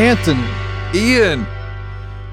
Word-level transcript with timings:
Anthony. 0.00 0.48
Ian, 0.94 1.46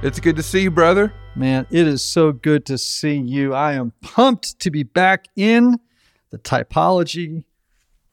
it's 0.01 0.21
good 0.21 0.37
to 0.37 0.41
see 0.43 0.61
you, 0.61 0.71
brother. 0.71 1.11
Man, 1.35 1.67
it 1.69 1.85
is 1.85 2.01
so 2.01 2.31
good 2.31 2.65
to 2.67 2.77
see 2.77 3.17
you. 3.17 3.53
I 3.53 3.73
am 3.73 3.91
pumped 4.01 4.57
to 4.61 4.71
be 4.71 4.83
back 4.83 5.25
in 5.35 5.77
the 6.29 6.37
Typology 6.37 7.43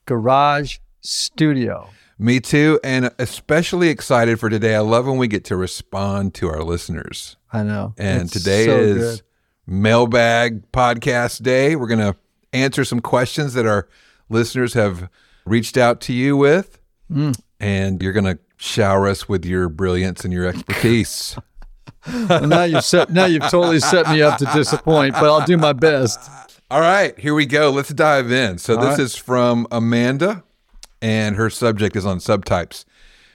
Garage 0.05 0.79
Studio. 0.99 1.89
Me 2.19 2.41
too, 2.41 2.81
and 2.83 3.09
especially 3.17 3.87
excited 3.87 4.41
for 4.41 4.49
today. 4.49 4.75
I 4.75 4.79
love 4.79 5.05
when 5.07 5.17
we 5.17 5.27
get 5.29 5.45
to 5.45 5.55
respond 5.55 6.33
to 6.35 6.49
our 6.49 6.61
listeners. 6.61 7.37
I 7.53 7.63
know. 7.63 7.93
And 7.97 8.23
It's 8.23 8.33
today 8.33 8.65
so 8.65 8.77
is 8.77 8.97
good. 8.97 9.21
mailbag 9.67 10.69
podcast 10.73 11.43
day. 11.43 11.77
We're 11.77 11.87
going 11.87 11.99
to 11.99 12.17
answer 12.51 12.83
some 12.83 12.99
questions 12.99 13.53
that 13.53 13.65
our 13.65 13.87
listeners 14.29 14.73
have 14.73 15.07
reached 15.45 15.77
out 15.77 16.01
to 16.01 16.13
you 16.13 16.35
with, 16.35 16.77
Mm. 17.09 17.39
And 17.59 18.01
you're 18.01 18.13
going 18.13 18.25
to 18.25 18.39
shower 18.57 19.07
us 19.07 19.27
with 19.27 19.45
your 19.45 19.69
brilliance 19.69 20.23
and 20.23 20.33
your 20.33 20.45
expertise. 20.47 21.37
Well, 22.07 22.45
now 22.47 22.63
you've 22.65 22.83
set 22.83 23.11
now 23.11 23.25
you've 23.25 23.49
totally 23.49 23.79
set 23.79 24.07
me 24.09 24.21
up 24.21 24.37
to 24.37 24.45
disappoint, 24.53 25.13
but 25.13 25.23
I'll 25.23 25.43
do 25.43 25.57
my 25.57 25.73
best. 25.73 26.19
All 26.69 26.79
right, 26.79 27.17
here 27.19 27.33
we 27.33 27.47
go. 27.47 27.71
Let's 27.71 27.89
dive 27.89 28.31
in. 28.31 28.59
So, 28.59 28.75
All 28.75 28.81
this 28.81 28.91
right. 28.91 28.99
is 28.99 29.15
from 29.15 29.65
Amanda, 29.71 30.43
and 31.01 31.35
her 31.35 31.49
subject 31.49 31.95
is 31.95 32.05
on 32.05 32.19
subtypes. 32.19 32.85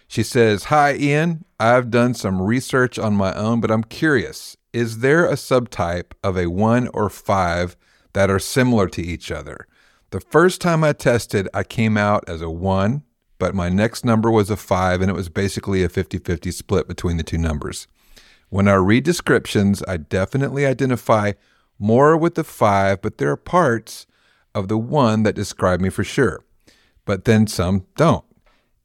She 0.06 0.22
says, 0.22 0.64
Hi, 0.64 0.94
Ian. 0.94 1.44
I've 1.58 1.90
done 1.90 2.14
some 2.14 2.40
research 2.42 2.98
on 2.98 3.14
my 3.14 3.34
own, 3.34 3.60
but 3.60 3.70
I'm 3.70 3.84
curious. 3.84 4.56
Is 4.72 4.98
there 4.98 5.26
a 5.26 5.34
subtype 5.34 6.12
of 6.22 6.36
a 6.36 6.46
one 6.46 6.88
or 6.94 7.10
five 7.10 7.76
that 8.12 8.30
are 8.30 8.38
similar 8.38 8.88
to 8.88 9.02
each 9.02 9.30
other? 9.32 9.66
The 10.10 10.20
first 10.20 10.60
time 10.60 10.82
I 10.82 10.92
tested, 10.92 11.48
I 11.54 11.62
came 11.64 11.96
out 11.96 12.24
as 12.28 12.40
a 12.40 12.50
one, 12.50 13.02
but 13.40 13.54
my 13.54 13.68
next 13.68 14.04
number 14.04 14.30
was 14.30 14.50
a 14.50 14.56
five, 14.56 15.00
and 15.00 15.10
it 15.10 15.14
was 15.14 15.28
basically 15.28 15.82
a 15.82 15.88
50 15.88 16.18
50 16.18 16.50
split 16.52 16.86
between 16.86 17.16
the 17.16 17.24
two 17.24 17.38
numbers. 17.38 17.88
When 18.50 18.68
I 18.68 18.74
read 18.74 19.02
descriptions, 19.04 19.82
I 19.88 19.96
definitely 19.96 20.66
identify 20.66 21.32
more 21.78 22.16
with 22.16 22.34
the 22.36 22.44
five, 22.44 23.00
but 23.00 23.18
there 23.18 23.30
are 23.30 23.36
parts 23.36 24.06
of 24.54 24.68
the 24.68 24.78
one 24.78 25.22
that 25.24 25.34
describe 25.34 25.80
me 25.80 25.88
for 25.88 26.04
sure. 26.04 26.44
But 27.04 27.24
then 27.24 27.46
some 27.46 27.86
don't. 27.96 28.24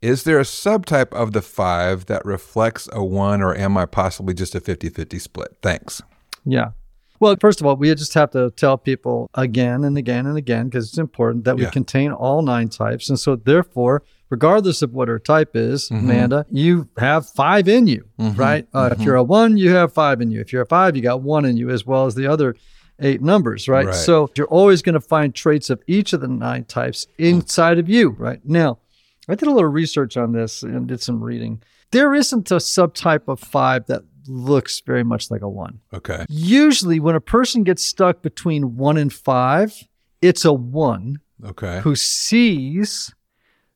Is 0.02 0.24
there 0.24 0.40
a 0.40 0.44
subtype 0.44 1.12
of 1.14 1.32
the 1.34 1.42
five 1.42 2.06
that 2.06 2.24
reflects 2.26 2.88
a 2.94 3.04
one, 3.04 3.42
or 3.42 3.56
am 3.56 3.76
I 3.76 3.86
possibly 3.86 4.34
just 4.34 4.56
a 4.56 4.60
50 4.60 4.90
50 4.90 5.20
split? 5.20 5.58
Thanks. 5.62 6.02
Yeah. 6.46 6.72
Well, 7.20 7.36
first 7.40 7.60
of 7.60 7.66
all, 7.66 7.76
we 7.76 7.94
just 7.96 8.14
have 8.14 8.32
to 8.32 8.52
tell 8.52 8.78
people 8.78 9.30
again 9.34 9.84
and 9.84 9.98
again 9.98 10.28
and 10.28 10.38
again 10.38 10.66
because 10.66 10.90
it's 10.90 10.98
important 10.98 11.46
that 11.46 11.56
we 11.56 11.64
Yeah. 11.64 11.70
contain 11.72 12.12
all 12.12 12.42
nine 12.42 12.70
types. 12.70 13.10
And 13.10 13.20
so, 13.20 13.36
therefore, 13.36 14.04
regardless 14.30 14.82
of 14.82 14.94
what 14.94 15.08
her 15.08 15.20
type 15.20 15.56
is, 15.56 15.90
Mm-hmm. 15.90 16.06
Amanda, 16.10 16.46
you 16.52 16.90
have 16.98 17.30
five 17.30 17.68
in 17.68 17.88
you, 17.88 18.06
right? 18.18 18.68
Uh, 18.74 18.90
If 18.92 19.02
you're 19.02 19.16
a 19.16 19.24
one, 19.24 19.58
you 19.58 19.72
have 19.72 19.94
five 19.94 20.22
in 20.22 20.32
you. 20.32 20.42
If 20.42 20.52
you're 20.52 20.64
a 20.64 20.66
five, 20.68 20.96
you 20.96 21.02
got 21.02 21.22
one 21.22 21.46
in 21.46 21.58
you, 21.58 21.70
as 21.70 21.86
well 21.86 22.06
as 22.06 22.16
the 22.16 22.28
other 22.28 22.56
eight 23.00 23.22
numbers, 23.22 23.68
right? 23.68 23.88
Right. 23.88 23.96
So, 23.96 24.30
you're 24.38 24.48
always 24.48 24.82
going 24.82 24.94
to 24.94 25.02
find 25.02 25.36
traits 25.36 25.70
of 25.70 25.82
each 25.88 26.14
of 26.14 26.22
the 26.22 26.28
nine 26.30 26.64
types 26.66 27.06
inside 27.18 27.78
of 27.78 27.90
you, 27.90 28.10
right? 28.12 28.40
Now, 28.46 28.80
I 29.28 29.36
did 29.36 29.48
a 29.48 29.52
little 29.52 29.70
research 29.70 30.18
on 30.18 30.32
this 30.32 30.64
and 30.64 30.88
did 30.88 31.02
some 31.02 31.22
reading. 31.24 31.62
There 31.92 32.14
isn't 32.16 32.50
a 32.52 32.56
subtype 32.56 33.28
of 33.28 33.40
five 33.40 33.86
that 33.88 34.04
looks 34.28 34.80
very 34.80 35.04
much 35.04 35.30
like 35.30 35.42
a 35.42 35.50
one. 35.50 35.80
Okay. 35.94 36.26
Usually, 36.30 37.00
when 37.00 37.16
a 37.16 37.22
person 37.22 37.64
gets 37.64 37.84
stuck 37.84 38.22
between 38.22 38.76
one 38.78 38.98
and 38.98 39.12
five, 39.14 39.74
it's 40.22 40.46
a 40.46 40.54
one 40.54 41.18
Okay. 41.44 41.82
who 41.82 41.96
sees 41.96 43.14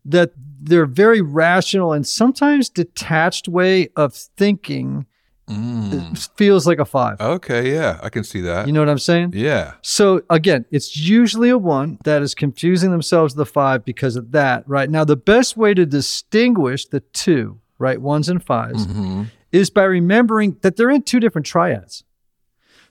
that 0.06 0.32
their 0.62 0.86
very 0.86 1.22
rational 1.22 1.94
and 1.94 2.06
sometimes 2.08 2.70
detached 2.70 3.48
way 3.48 3.90
of 3.96 4.14
thinking 4.16 5.06
Mm. 5.50 6.30
feels 6.38 6.68
like 6.68 6.78
a 6.78 6.86
five. 6.86 7.20
Okay. 7.20 7.74
Yeah, 7.74 8.00
I 8.04 8.09
can 8.09 8.24
see 8.24 8.40
that. 8.42 8.68
You 8.68 8.74
know 8.74 8.82
what 8.82 8.90
I'm 8.90 9.00
saying? 9.00 9.32
yeah. 9.34 9.74
So 9.82 10.22
again, 10.30 10.66
it's 10.70 10.96
usually 10.96 11.50
a 11.50 11.58
one 11.58 11.98
that 12.04 12.22
is 12.22 12.36
confusing 12.36 12.92
themselves 12.92 13.34
with 13.34 13.48
the 13.48 13.52
five 13.52 13.84
because 13.84 14.16
of 14.16 14.32
that, 14.34 14.64
right? 14.70 14.88
Now, 14.88 15.04
the 15.06 15.16
best 15.16 15.58
way 15.58 15.74
to 15.74 15.88
distinguish 15.88 16.86
the 16.86 17.00
two, 17.00 17.59
right, 17.80 18.00
ones 18.00 18.30
and 18.30 18.46
5s 18.46 18.86
hmm 18.86 19.24
is 19.52 19.72
by 19.72 19.86
remembering 19.86 20.56
that 20.62 20.76
they're 20.76 20.92
in 20.92 21.02
two 21.02 21.20
different 21.20 21.48
triads. 21.48 22.04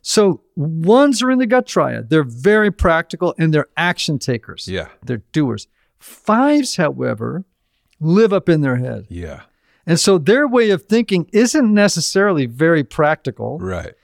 So 0.02 0.42
ones 0.56 1.22
are 1.22 1.30
in 1.30 1.38
the 1.38 1.46
gut 1.46 1.68
triad. 1.68 2.10
They're 2.10 2.24
very 2.24 2.72
practical 2.72 3.36
and 3.38 3.54
they're 3.54 3.68
action 3.76 4.18
takers. 4.18 4.66
Yeah. 4.66 4.88
They're 5.04 5.22
doers. 5.30 5.68
Fives, 5.98 6.76
however, 6.76 7.44
live 8.00 8.32
up 8.32 8.48
in 8.48 8.60
their 8.60 8.76
head. 8.76 9.06
Yeah. 9.08 9.42
And 9.86 9.98
so 9.98 10.18
their 10.18 10.46
way 10.46 10.70
of 10.70 10.82
thinking 10.84 11.28
isn't 11.32 11.72
necessarily 11.72 12.46
very 12.46 12.84
practical 12.84 13.58
Right. 13.58 13.94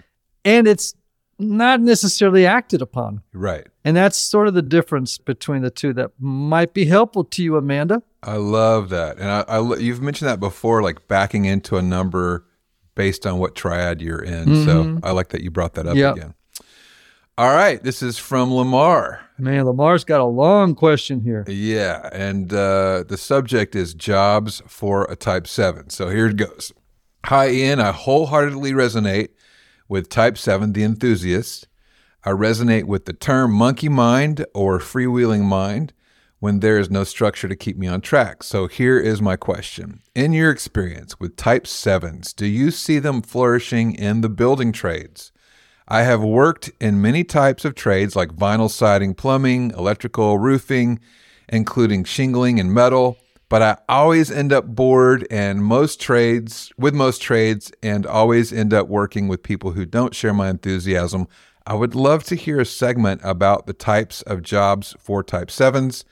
and 0.45 0.67
it's 0.67 0.95
not 1.39 1.81
necessarily 1.81 2.47
acted 2.47 2.81
upon. 2.81 3.21
Right. 3.33 3.67
And 3.85 3.97
that's 3.97 4.17
sort 4.17 4.49
of 4.49 4.55
the 4.55 4.63
difference 4.63 5.19
between 5.19 5.63
the 5.63 5.71
two 5.71 5.93
that 5.95 6.13
might 6.19 6.73
be 6.73 6.85
helpful 6.87 7.25
to 7.25 7.43
you, 7.43 7.57
Amanda. 7.57 8.03
I 8.23 8.37
love 8.37 8.89
that, 8.89 9.19
and 9.19 9.29
I, 9.29 9.41
I 9.47 9.77
you've 9.77 10.01
mentioned 10.01 10.31
that 10.31 10.41
before, 10.41 10.81
like 10.83 11.09
backing 11.09 11.45
into 11.45 11.77
a 11.77 11.83
number 11.83 12.47
based 12.95 13.27
on 13.27 13.39
what 13.39 13.55
triad 13.55 14.01
you're 14.01 14.23
in. 14.23 14.65
So 14.65 14.85
mm-hmm. 14.85 15.05
I 15.05 15.11
like 15.11 15.29
that 15.31 15.43
you 15.43 15.51
brought 15.51 15.75
that 15.75 15.87
up 15.87 15.97
Yep. 15.97 16.17
again. 16.17 16.35
All 17.37 17.53
right, 17.53 17.83
this 17.83 18.03
is 18.03 18.17
from 18.17 18.55
Lamar. 18.55 19.24
Man, 19.37 19.65
Lamar's 19.65 20.05
got 20.05 20.21
a 20.21 20.25
long 20.25 20.77
question 20.77 21.21
here. 21.21 21.45
Yeah, 21.49 22.09
and 22.13 22.53
uh, 22.53 23.03
the 23.07 23.17
subject 23.17 23.75
is 23.75 23.93
jobs 23.93 24.63
for 24.69 25.05
a 25.11 25.17
Type 25.17 25.49
Seven. 25.49 25.91
So 25.91 26.09
here 26.09 26.29
it 26.29 26.37
goes. 26.37 26.73
Hi, 27.27 27.49
Ian. 27.49 27.81
I 27.81 27.91
wholeheartedly 27.91 28.73
resonate 28.73 29.31
with 29.89 30.09
Type 30.09 30.39
Seven, 30.39 30.73
the 30.73 30.85
enthusiast. 30.85 31.67
I 32.25 32.31
resonate 32.31 32.85
with 32.85 33.07
the 33.07 33.13
term 33.13 33.53
monkey 33.53 33.89
mind 33.89 34.47
or 34.55 34.79
freewheeling 34.79 35.43
mind 35.43 35.93
when 36.39 36.61
there 36.61 36.79
is 36.79 36.91
no 36.91 37.03
structure 37.03 37.49
to 37.49 37.57
keep 37.57 37.77
me 37.77 37.89
on 37.89 38.03
track. 38.03 38.43
So 38.45 38.69
here 38.69 39.01
is 39.01 39.21
my 39.21 39.35
question. 39.35 40.01
In 40.15 40.33
your 40.33 40.51
experience 40.51 41.19
with 41.19 41.37
type 41.37 41.65
7s, 41.65 42.37
do 42.37 42.47
you 42.47 42.71
see 42.71 42.99
them 43.01 43.21
flourishing 43.21 43.95
in 43.95 44.21
the 44.21 44.29
building 44.29 44.71
trades? 44.71 45.33
I 45.87 46.03
have 46.03 46.23
worked 46.23 46.71
in 46.81 47.03
many 47.03 47.25
types 47.25 47.65
of 47.65 47.75
trades 47.75 48.17
like 48.17 48.35
vinyl 48.35 48.71
siding, 48.71 49.15
plumbing, 49.15 49.73
electrical, 49.73 50.39
roofing, 50.39 50.99
including 51.49 52.05
shingling 52.05 52.59
and 52.59 52.73
metal, 52.73 53.19
but 53.51 53.61
I 53.61 53.77
always 53.89 54.31
end 54.31 54.53
up 54.53 54.67
bored 54.67 55.27
and 55.31 55.63
most 55.63 56.01
trades 56.01 56.73
with 56.79 56.95
most 56.95 57.21
trades 57.21 57.71
and 57.83 58.07
always 58.07 58.53
end 58.53 58.73
up 58.73 58.89
working 58.89 59.29
with 59.29 59.43
people 59.43 59.73
who 59.73 59.85
don't 59.85 60.15
share 60.15 60.33
my 60.33 60.49
enthusiasm. 60.49 61.29
I 61.67 61.75
would 61.75 61.95
love 61.95 62.25
to 62.25 62.35
hear 62.35 62.61
a 62.61 62.67
segment 62.67 63.21
about 63.23 63.67
the 63.67 63.75
types 63.75 64.23
of 64.23 64.43
jobs 64.43 64.97
for 64.99 65.23
type 65.23 65.49
7s. 65.49 66.05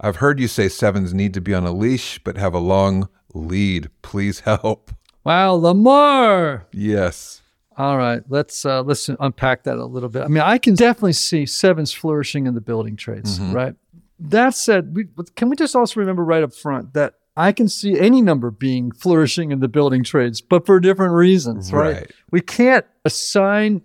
I've 0.00 0.16
heard 0.16 0.40
you 0.40 0.48
say 0.48 0.66
7s 0.66 1.12
need 1.12 1.34
to 1.34 1.40
be 1.40 1.54
on 1.54 1.66
a 1.66 1.72
leash 1.72 2.18
but 2.24 2.36
have 2.36 2.54
a 2.54 2.58
long 2.58 3.08
lead. 3.32 3.90
Please 4.02 4.40
help. 4.40 4.90
Wow, 5.22 5.52
Lamar. 5.52 6.66
Yes. 6.72 7.39
All 7.76 7.96
right, 7.96 8.22
let's 8.28 8.64
uh, 8.66 8.82
let's 8.82 9.08
unpack 9.08 9.64
that 9.64 9.76
a 9.76 9.84
little 9.84 10.08
bit. 10.08 10.22
I 10.22 10.28
mean, 10.28 10.42
I 10.42 10.58
can 10.58 10.74
definitely 10.74 11.12
see 11.14 11.46
sevens 11.46 11.92
flourishing 11.92 12.46
in 12.46 12.54
the 12.54 12.60
building 12.60 12.96
trades, 12.96 13.38
Mhm. 13.38 13.54
right? 13.54 13.74
That 14.18 14.54
said, 14.54 14.94
we, 14.94 15.06
can 15.34 15.48
we 15.48 15.56
just 15.56 15.74
also 15.74 15.98
remember 16.00 16.24
right 16.24 16.42
up 16.42 16.52
front 16.54 16.92
that 16.94 17.14
I 17.36 17.52
can 17.52 17.68
see 17.68 17.98
any 17.98 18.20
number 18.20 18.50
being 18.50 18.90
flourishing 18.92 19.50
in 19.50 19.60
the 19.60 19.68
building 19.68 20.04
trades, 20.04 20.40
but 20.42 20.66
for 20.66 20.78
different 20.80 21.14
reasons, 21.14 21.72
right? 21.72 21.94
Right. 21.94 22.10
We 22.30 22.40
can't 22.42 22.84
assign 23.04 23.82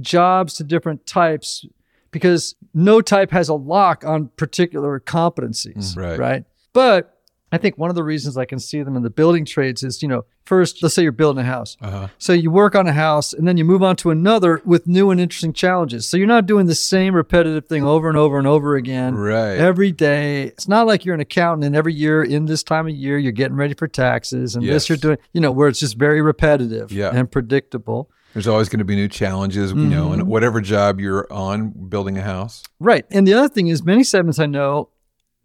jobs 0.00 0.54
to 0.54 0.64
different 0.64 1.06
types 1.06 1.66
because 2.12 2.54
no 2.72 3.00
type 3.00 3.32
has 3.32 3.48
a 3.48 3.54
lock 3.54 4.04
on 4.04 4.28
particular 4.36 5.00
competencies, 5.00 5.96
right. 5.96 6.18
right? 6.18 6.44
But 6.72 7.13
I 7.54 7.58
think 7.58 7.78
one 7.78 7.90
of 7.90 7.96
the 7.96 8.02
reasons 8.04 8.36
I 8.36 8.44
can 8.44 8.58
see 8.58 8.82
them 8.82 8.96
in 8.96 9.02
the 9.02 9.10
building 9.10 9.44
trades 9.44 9.82
is, 9.82 10.02
you 10.02 10.08
know, 10.08 10.24
first, 10.44 10.82
let's 10.82 10.94
say 10.94 11.02
you're 11.02 11.12
building 11.12 11.42
a 11.44 11.46
house. 11.46 11.76
Uh-huh. 11.80 12.08
So 12.18 12.32
you 12.32 12.50
work 12.50 12.74
on 12.74 12.86
a 12.86 12.92
house 12.92 13.32
and 13.32 13.46
then 13.48 13.56
you 13.56 13.64
move 13.64 13.82
on 13.82 13.96
to 13.96 14.10
another 14.10 14.60
with 14.64 14.86
new 14.86 15.10
and 15.10 15.20
interesting 15.20 15.52
challenges. 15.52 16.06
So 16.08 16.16
you're 16.16 16.26
not 16.26 16.46
doing 16.46 16.66
the 16.66 16.74
same 16.74 17.14
repetitive 17.14 17.66
thing 17.66 17.84
over 17.84 18.08
and 18.08 18.18
over 18.18 18.38
and 18.38 18.46
over 18.46 18.76
again 18.76 19.14
Right. 19.14 19.56
every 19.56 19.92
day. 19.92 20.42
It's 20.44 20.68
not 20.68 20.86
like 20.86 21.04
you're 21.04 21.14
an 21.14 21.20
accountant 21.20 21.64
and 21.64 21.74
every 21.76 21.94
year 21.94 22.22
in 22.22 22.46
this 22.46 22.62
time 22.62 22.86
of 22.88 22.94
year 22.94 23.16
you're 23.18 23.32
getting 23.32 23.56
ready 23.56 23.74
for 23.74 23.88
taxes 23.88 24.54
and 24.56 24.64
Yes. 24.64 24.74
this 24.74 24.88
you're 24.90 24.98
doing, 24.98 25.18
you 25.32 25.40
know, 25.40 25.52
where 25.52 25.68
it's 25.68 25.80
just 25.80 25.96
very 25.96 26.20
repetitive 26.20 26.90
Yeah. 26.92 27.10
and 27.14 27.30
predictable. 27.30 28.10
There's 28.32 28.48
always 28.48 28.68
going 28.68 28.80
to 28.80 28.84
be 28.84 28.96
new 28.96 29.06
challenges, 29.06 29.70
you 29.70 29.76
know, 29.78 30.06
Mm-hmm. 30.06 30.12
and 30.14 30.22
whatever 30.26 30.60
job 30.60 30.98
you're 30.98 31.32
on 31.32 31.68
building 31.88 32.18
a 32.18 32.22
house. 32.22 32.64
Right. 32.80 33.04
And 33.12 33.28
the 33.28 33.34
other 33.34 33.48
thing 33.48 33.68
is 33.68 33.84
many 33.84 34.02
segments 34.02 34.40
I 34.40 34.46
know, 34.46 34.88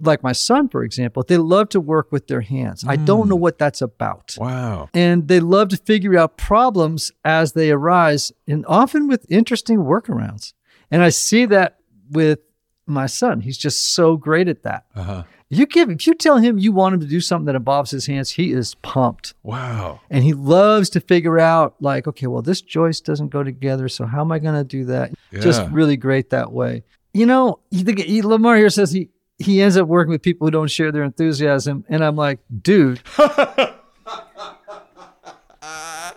like 0.02 0.24
my 0.24 0.32
son, 0.32 0.70
for 0.70 0.84
example, 0.84 1.24
they 1.28 1.38
love 1.38 1.70
to 1.70 1.80
work 1.80 2.12
with 2.12 2.28
their 2.28 2.42
hands. 2.42 2.84
I 2.88 2.96
don't 2.96 3.28
know 3.28 3.36
what 3.36 3.58
that's 3.58 3.82
about. 3.82 4.36
Wow. 4.40 4.90
And 4.94 5.28
they 5.28 5.40
love 5.40 5.70
to 5.70 5.78
figure 5.78 6.18
out 6.18 6.38
problems 6.38 7.12
as 7.26 7.54
they 7.54 7.72
arise 7.72 8.32
and 8.48 8.66
often 8.68 9.08
with 9.08 9.26
interesting 9.30 9.80
workarounds. 9.80 10.54
And 10.92 11.04
I 11.04 11.10
see 11.10 11.46
that 11.46 11.80
with 12.10 12.40
my 12.86 13.06
son. 13.06 13.42
He's 13.42 13.58
just 13.58 13.94
so 13.94 14.18
great 14.18 14.48
at 14.48 14.64
that. 14.64 14.86
Uh-huh. 14.96 15.24
You 15.52 15.66
give 15.66 15.90
if 15.90 16.06
you 16.06 16.14
tell 16.14 16.38
him 16.38 16.60
you 16.60 16.72
want 16.72 16.94
him 16.94 17.00
to 17.02 17.08
do 17.08 17.20
something 17.20 17.46
that 17.48 17.56
involves 17.56 17.90
his 17.90 18.06
hands, 18.06 18.30
he 18.30 18.52
is 18.52 18.76
pumped. 18.76 19.34
Wow. 19.42 20.00
And 20.10 20.24
he 20.24 20.34
loves 20.34 20.92
to 20.92 21.00
figure 21.02 21.40
out 21.40 21.76
like, 21.80 22.08
okay, 22.08 22.28
well, 22.28 22.44
this 22.44 22.62
joist 22.62 23.04
doesn't 23.06 23.30
go 23.30 23.44
together, 23.44 23.90
so 23.90 24.06
how 24.06 24.22
am 24.22 24.32
I 24.32 24.38
going 24.38 24.56
to 24.56 24.64
do 24.64 24.86
that? 24.86 25.12
Yeah. 25.32 25.40
Just 25.40 25.68
really 25.72 25.98
great 25.98 26.30
that 26.30 26.52
way. 26.52 26.84
You 27.14 27.26
know, 27.26 27.60
you 27.72 27.84
think 27.84 28.00
Lamar 28.24 28.58
here 28.58 28.70
says 28.70 28.92
he 28.92 29.10
he 29.40 29.62
ends 29.62 29.78
up 29.78 29.88
working 29.88 30.12
with 30.12 30.22
people 30.22 30.46
who 30.48 30.52
don't 30.52 30.70
share 30.70 30.92
their 30.92 31.04
enthusiasm, 31.04 31.86
and 31.88 32.04
I'm 32.04 32.18
like, 32.18 32.40
dude. 32.62 33.02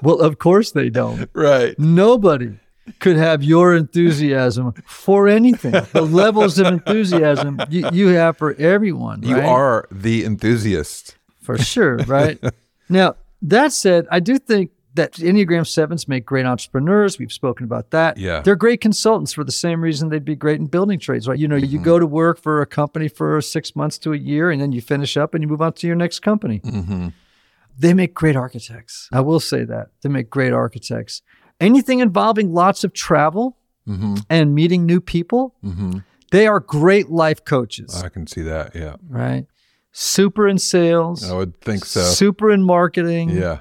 well, 0.02 0.20
of 0.20 0.38
course 0.38 0.72
they 0.72 0.90
don't. 0.90 1.30
Right. 1.32 1.78
Nobody 1.78 2.58
could 2.98 3.16
have 3.16 3.44
your 3.44 3.76
enthusiasm 3.76 4.72
for 4.86 5.28
anything. 5.28 5.70
The 5.92 6.02
levels 6.10 6.58
of 6.58 6.66
enthusiasm 6.66 7.60
you, 7.70 7.88
you 7.92 8.08
have 8.08 8.36
for 8.36 8.54
everyone. 8.54 9.22
You 9.22 9.36
right? 9.36 9.44
are 9.44 9.88
the 9.92 10.24
enthusiast. 10.24 11.16
for 11.40 11.56
sure, 11.58 11.98
right? 11.98 12.42
now, 12.88 13.14
that 13.42 13.72
said, 13.72 14.06
I 14.10 14.18
do 14.18 14.38
think 14.38 14.71
that 14.94 15.12
Enneagram 15.14 15.66
sevens 15.66 16.06
make 16.06 16.26
great 16.26 16.44
entrepreneurs. 16.46 17.18
We've 17.18 17.32
spoken 17.32 17.64
about 17.64 17.90
that. 17.92 18.18
Yeah. 18.18 18.40
They're 18.42 18.56
great 18.56 18.80
consultants 18.80 19.32
for 19.32 19.42
the 19.44 19.52
same 19.52 19.80
reason 19.80 20.08
they'd 20.10 20.24
be 20.24 20.36
great 20.36 20.60
in 20.60 20.66
building 20.66 20.98
trades, 20.98 21.26
right? 21.26 21.38
You 21.38 21.48
know, 21.48 21.56
you 21.56 21.78
Mm-hmm. 21.78 21.84
go 21.84 21.98
to 21.98 22.06
work 22.06 22.38
for 22.40 22.60
a 22.60 22.66
company 22.66 23.08
for 23.08 23.40
six 23.40 23.74
months 23.74 23.96
to 23.98 24.12
a 24.12 24.16
year 24.18 24.50
and 24.50 24.60
then 24.60 24.72
you 24.72 24.80
finish 24.82 25.16
up 25.16 25.32
and 25.34 25.42
you 25.42 25.48
move 25.48 25.62
on 25.62 25.72
to 25.74 25.86
your 25.86 25.96
next 25.96 26.20
company. 26.20 26.60
Mm-hmm. 26.60 27.08
They 27.78 27.94
make 27.94 28.12
great 28.12 28.36
architects. 28.36 29.08
I 29.12 29.20
will 29.20 29.40
say 29.40 29.64
that. 29.64 29.88
They 30.02 30.08
make 30.10 30.28
great 30.28 30.52
architects. 30.52 31.22
Anything 31.58 32.00
involving 32.00 32.52
lots 32.52 32.84
of 32.84 32.92
travel 32.92 33.56
Mm-hmm. 33.88 34.14
and 34.30 34.54
meeting 34.54 34.86
new 34.86 35.00
people, 35.00 35.56
Mm-hmm. 35.64 35.98
they 36.30 36.46
are 36.46 36.60
great 36.60 37.08
life 37.10 37.44
coaches, 37.44 38.00
I 38.00 38.10
can 38.10 38.28
see 38.28 38.42
that. 38.42 38.76
Yeah. 38.76 38.94
right? 39.08 39.46
Super 39.90 40.46
in 40.46 40.58
sales. 40.58 41.28
I 41.28 41.34
would 41.34 41.60
think 41.60 41.84
so. 41.84 42.00
Super 42.02 42.52
in 42.52 42.62
marketing. 42.62 43.30
Yeah. 43.30 43.58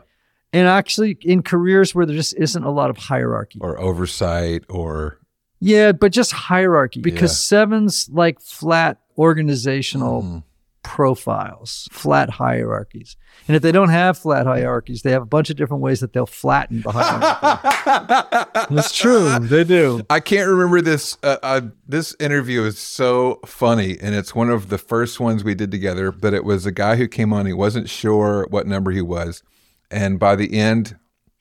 And 0.54 0.68
actually, 0.68 1.18
in 1.22 1.44
careers 1.44 1.96
where 1.96 2.06
there 2.06 2.16
just 2.16 2.36
isn't 2.38 2.64
a 2.64 2.72
lot 2.72 2.90
of 2.90 2.98
hierarchy. 2.98 3.60
Or 3.62 3.80
oversight 3.80 4.64
or 4.70 5.18
Yeah, 5.60 5.92
but 5.92 6.12
just 6.12 6.32
hierarchy 6.32 7.00
because 7.02 7.32
Yeah. 7.32 7.58
sevens 7.60 8.10
like 8.12 8.42
flat 8.42 8.98
organizational 9.18 10.24
Mhm. 10.24 10.44
profiles, 10.84 11.88
flat 11.92 12.32
hierarchies. 12.32 13.16
And 13.48 13.56
if 13.56 13.62
they 13.62 13.72
don't 13.72 13.90
have 13.90 14.18
flat 14.18 14.46
hierarchies, 14.48 15.04
they 15.04 15.12
have 15.12 15.22
a 15.22 15.26
bunch 15.28 15.50
of 15.50 15.56
different 15.56 15.84
ways 15.84 16.00
that 16.00 16.14
they'll 16.14 16.26
flatten 16.26 16.82
the 16.82 16.92
hierarchy. 16.92 18.66
That's 18.76 18.92
true. 18.96 19.38
They 19.40 19.64
do. 19.64 20.02
I 20.10 20.20
can't 20.20 20.50
remember 20.50 20.82
this. 20.82 21.18
Uh, 21.24 21.38
uh, 21.44 21.62
this 21.88 22.16
interview 22.20 22.64
is 22.64 22.78
so 22.80 23.40
funny, 23.46 23.98
and 24.02 24.16
it's 24.16 24.34
one 24.36 24.50
of 24.50 24.70
the 24.70 24.78
first 24.78 25.20
ones 25.20 25.44
we 25.44 25.54
did 25.56 25.72
together. 25.72 26.12
But 26.12 26.34
it 26.34 26.44
was 26.44 26.66
a 26.66 26.72
guy 26.72 26.96
who 26.96 27.08
came 27.08 27.32
on. 27.34 27.46
He 27.46 27.54
wasn't 27.54 27.88
sure 27.90 28.48
what 28.50 28.68
number 28.68 28.92
he 28.92 29.02
was, 29.02 29.44
and 29.92 30.20
by 30.20 30.36
the 30.36 30.54
end, 30.54 30.98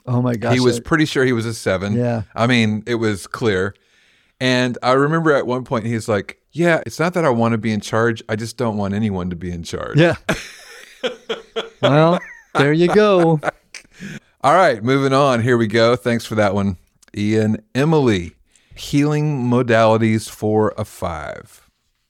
Oh 0.07 0.21
my 0.21 0.35
gosh. 0.37 0.55
he 0.55 0.61
was 0.61 0.79
I- 0.79 0.83
pretty 0.83 1.05
sure 1.07 1.25
he 1.25 1.33
was 1.33 1.47
a 1.47 1.55
seven. 1.55 1.95
Yeah. 1.95 2.23
I 2.35 2.47
mean, 2.47 2.83
it 2.87 2.97
was 2.97 3.27
clear. 3.27 3.75
And 4.41 4.77
I 4.83 4.93
remember 4.93 5.33
at 5.35 5.47
one 5.47 5.65
point 5.65 5.85
he's 5.85 6.09
like, 6.09 6.39
"Yeah, 6.53 6.83
it's 6.87 6.99
not 6.99 7.13
that 7.15 7.25
I 7.27 7.29
want 7.31 7.53
to 7.53 7.59
be 7.59 7.73
in 7.73 7.81
charge. 7.81 8.23
I 8.29 8.37
just 8.37 8.57
don't 8.57 8.77
want 8.79 8.95
anyone 8.95 9.29
to 9.31 9.37
be 9.37 9.51
in 9.51 9.63
charge." 9.63 9.99
Yeah. 9.99 10.17
well, 11.83 12.19
there 12.55 12.73
you 12.73 12.89
go. 12.89 13.41
All 14.43 14.55
right, 14.55 14.83
moving 14.83 15.13
on. 15.13 15.43
Here 15.43 15.59
we 15.59 15.67
go. 15.67 15.97
Thanks 15.97 16.25
for 16.25 16.35
that 16.37 16.55
one, 16.55 16.79
Ian. 17.15 17.63
Emily, 17.75 18.33
healing 18.75 19.45
modalities 19.45 20.29
for 20.31 20.73
a 20.79 20.85
five. 20.87 21.69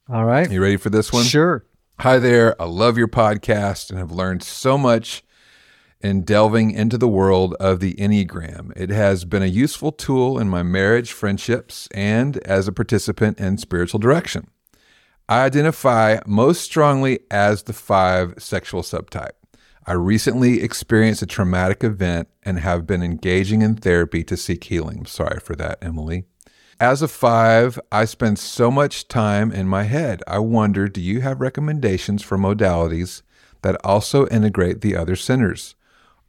All 0.08 0.24
right. 0.24 0.50
You 0.50 0.62
ready 0.62 0.76
for 0.76 0.90
this 0.90 1.12
one? 1.12 1.24
Sure. 1.24 1.64
Hi 1.98 2.18
there. 2.18 2.60
I 2.62 2.64
love 2.66 2.96
your 2.96 3.08
podcast 3.08 3.90
and 3.90 3.98
have 3.98 4.12
learned 4.12 4.42
so 4.42 4.78
much 4.78 5.22
in 6.00 6.22
delving 6.22 6.70
into 6.70 6.96
the 6.96 7.08
world 7.08 7.54
of 7.54 7.80
the 7.80 7.94
Enneagram. 7.94 8.72
It 8.76 8.90
has 8.90 9.24
been 9.24 9.42
a 9.42 9.46
useful 9.46 9.92
tool 9.92 10.38
in 10.38 10.48
my 10.48 10.62
marriage, 10.62 11.12
friendships, 11.12 11.88
and 11.92 12.38
as 12.38 12.66
a 12.66 12.72
participant 12.72 13.38
in 13.38 13.58
spiritual 13.58 14.00
direction. 14.00 14.48
I 15.28 15.44
identify 15.44 16.18
most 16.26 16.62
strongly 16.62 17.20
as 17.30 17.64
the 17.64 17.72
five 17.72 18.34
sexual 18.38 18.82
subtype. 18.82 19.30
I 19.86 19.92
recently 19.92 20.62
experienced 20.62 21.22
a 21.22 21.26
traumatic 21.26 21.84
event 21.84 22.28
and 22.42 22.58
have 22.58 22.86
been 22.86 23.02
engaging 23.02 23.62
in 23.62 23.76
therapy 23.76 24.24
to 24.24 24.36
seek 24.36 24.64
healing. 24.64 25.06
Sorry 25.06 25.40
for 25.40 25.54
that, 25.56 25.78
Emily. 25.82 26.24
As 26.80 27.02
a 27.02 27.08
five, 27.08 27.78
I 27.92 28.06
spend 28.06 28.38
so 28.38 28.70
much 28.70 29.06
time 29.06 29.52
in 29.52 29.68
my 29.68 29.82
head. 29.82 30.22
I 30.26 30.38
wonder 30.38 30.88
do 30.88 31.00
you 31.00 31.20
have 31.20 31.40
recommendations 31.40 32.22
for 32.22 32.38
modalities 32.38 33.22
that 33.62 33.76
also 33.84 34.26
integrate 34.28 34.80
the 34.80 34.96
other 34.96 35.14
centers? 35.14 35.74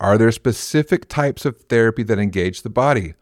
Are 0.02 0.18
there 0.18 0.32
specific 0.32 1.08
types 1.08 1.46
of 1.46 1.58
therapy 1.70 2.02
that 2.04 2.18
engage 2.18 2.64
the 2.64 2.72
body? 2.72 3.14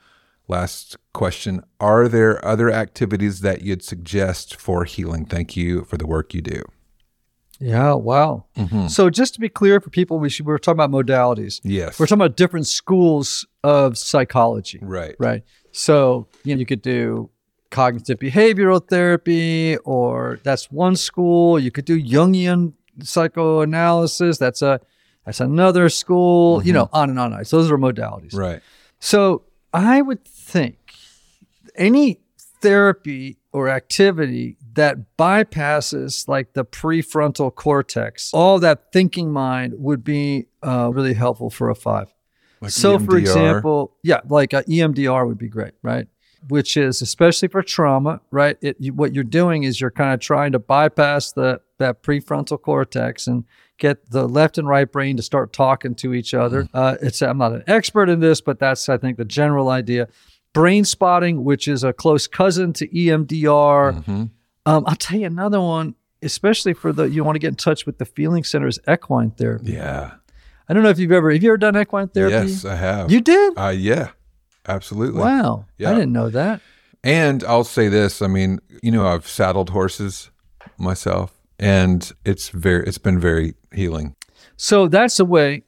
Last 0.47 0.95
question 1.13 1.61
Are 1.79 2.07
there 2.07 2.43
other 2.43 2.71
activities 2.71 3.41
that 3.41 3.61
you'd 3.61 3.83
suggest 3.83 4.55
for 4.55 4.85
healing? 4.85 5.25
Thank 5.25 5.57
you 5.57 5.83
for 5.83 5.97
the 5.97 6.07
work 6.07 6.33
you 6.33 6.41
do. 6.41 6.63
Yeah. 7.59 7.93
Wow. 7.93 8.45
Mm-hmm. 8.55 8.87
So 8.87 9.09
just 9.09 9.33
to 9.33 9.41
be 9.41 9.49
clear 9.49 9.81
for 9.81 9.89
people, 9.89 10.19
we 10.19 10.29
should, 10.29 10.45
we're 10.45 10.57
talking 10.57 10.81
about 10.81 10.91
modalities. 10.91 11.59
Yes. 11.63 11.99
We're 11.99 12.05
talking 12.05 12.21
about 12.21 12.37
different 12.37 12.67
schools 12.67 13.45
of 13.61 13.97
psychology. 13.97 14.79
right. 14.81 15.17
Right. 15.19 15.43
So 15.73 16.27
you 16.45 16.55
know, 16.55 16.59
you 16.59 16.65
could 16.65 16.81
do 16.81 17.29
cognitive 17.71 18.19
behavioral 18.19 18.87
therapy, 18.87 19.75
or 19.83 20.39
that's 20.43 20.71
one 20.71 20.95
school. 20.95 21.59
You 21.59 21.71
could 21.71 21.85
do 21.85 22.01
Jungian 22.01 22.73
psychoanalysis. 23.03 24.37
That's 24.37 24.61
a 24.61 24.79
that's 25.29 25.39
another 25.39 25.89
school. 25.89 26.65
You 26.65 26.73
know, 26.73 26.89
on 26.91 27.11
and 27.11 27.19
on. 27.19 27.27
and 27.27 27.35
on. 27.35 27.45
So 27.45 27.61
those 27.61 27.71
are 27.71 27.77
modalities. 27.77 28.35
Right. 28.35 28.61
So 28.99 29.43
I 29.71 30.01
would 30.01 30.25
think 30.25 30.77
any 31.75 32.19
therapy 32.61 33.37
or 33.51 33.69
activity 33.69 34.57
that 34.73 35.17
bypasses 35.17 36.27
like 36.27 36.53
the 36.53 36.65
prefrontal 36.65 37.53
cortex, 37.53 38.33
all 38.33 38.57
that 38.59 38.91
thinking 38.91 39.31
mind 39.31 39.75
would 39.77 40.03
be 40.03 40.47
uh, 40.65 40.89
really 40.91 41.13
helpful 41.13 41.51
for 41.51 41.69
a 41.69 41.75
five. 41.75 42.11
Like 42.59 42.71
so, 42.71 42.97
for 42.97 43.15
example, 43.15 43.95
yeah, 44.03 44.21
like 44.27 44.53
a 44.53 44.63
EMDR 44.63 45.27
would 45.27 45.37
be 45.37 45.47
great, 45.47 45.73
right? 45.83 46.07
Which 46.47 46.77
is 46.77 47.01
especially 47.01 47.49
for 47.49 47.61
trauma, 47.61 48.21
right? 48.31 48.57
It, 48.61 48.77
you, 48.79 48.93
what 48.93 49.13
you're 49.13 49.23
doing 49.23 49.63
is 49.63 49.79
you're 49.81 49.91
kind 49.91 50.13
of 50.13 50.19
trying 50.19 50.53
to 50.53 50.59
bypass 50.59 51.31
the 51.31 51.61
that 51.77 52.01
prefrontal 52.03 52.61
cortex 52.61 53.27
and 53.27 53.43
get 53.77 54.09
the 54.11 54.27
left 54.27 54.57
and 54.57 54.67
right 54.67 54.91
brain 54.91 55.15
to 55.17 55.23
start 55.23 55.53
talking 55.53 55.95
to 55.95 56.13
each 56.13 56.33
other. 56.33 56.63
Mm-hmm. 56.63 56.77
Uh, 56.77 56.95
it's 57.01 57.21
I'm 57.21 57.37
not 57.37 57.53
an 57.53 57.63
expert 57.67 58.09
in 58.09 58.19
this, 58.19 58.41
but 58.41 58.59
that's 58.59 58.87
I 58.89 58.97
think 58.97 59.17
the 59.17 59.25
general 59.25 59.69
idea. 59.69 60.07
Brain 60.53 60.83
spotting, 60.85 61.43
which 61.43 61.67
is 61.67 61.83
a 61.83 61.93
close 61.93 62.25
cousin 62.27 62.73
to 62.73 62.87
EMDR. 62.87 64.03
Mhm. 64.03 64.29
Um, 64.65 64.83
I'll 64.87 64.95
tell 64.95 65.19
you 65.19 65.27
another 65.27 65.61
one, 65.61 65.95
especially 66.21 66.73
for 66.73 66.91
the 66.91 67.03
you 67.03 67.23
want 67.23 67.35
to 67.35 67.39
get 67.39 67.49
in 67.49 67.55
touch 67.55 67.85
with 67.85 67.97
the 67.97 68.05
feeling 68.05 68.43
centers, 68.43 68.79
equine 68.89 69.31
therapy. 69.31 69.73
Yeah. 69.73 70.13
I 70.67 70.73
don't 70.73 70.83
know 70.83 70.89
if 70.89 70.99
you've 70.99 71.11
ever 71.11 71.31
have 71.31 71.41
you 71.41 71.49
ever 71.49 71.57
done 71.57 71.75
equine 71.77 72.09
therapy? 72.09 72.47
Yes, 72.47 72.65
I 72.65 72.75
have. 72.75 73.11
You 73.11 73.21
did? 73.21 73.53
Uh, 73.57 73.69
yeah, 73.69 74.09
absolutely. 74.69 75.21
Wow. 75.21 75.65
Yeah. 75.77 75.91
I 75.91 75.95
didn't 75.95 76.13
know 76.13 76.29
that. 76.29 76.61
And 77.03 77.43
I'll 77.43 77.63
say 77.63 77.87
this: 77.89 78.21
I 78.21 78.27
mean, 78.27 78.59
you 78.83 78.91
know, 78.91 79.05
I've 79.07 79.27
saddled 79.27 79.69
horses 79.71 80.31
myself, 80.77 81.37
and 81.57 82.11
it's 82.25 82.49
very, 82.49 82.85
it's 82.85 82.97
been 82.97 83.19
very 83.19 83.55
healing. 83.73 84.15
So 84.57 84.87
that's 84.87 85.19
a 85.19 85.25
way 85.25 85.63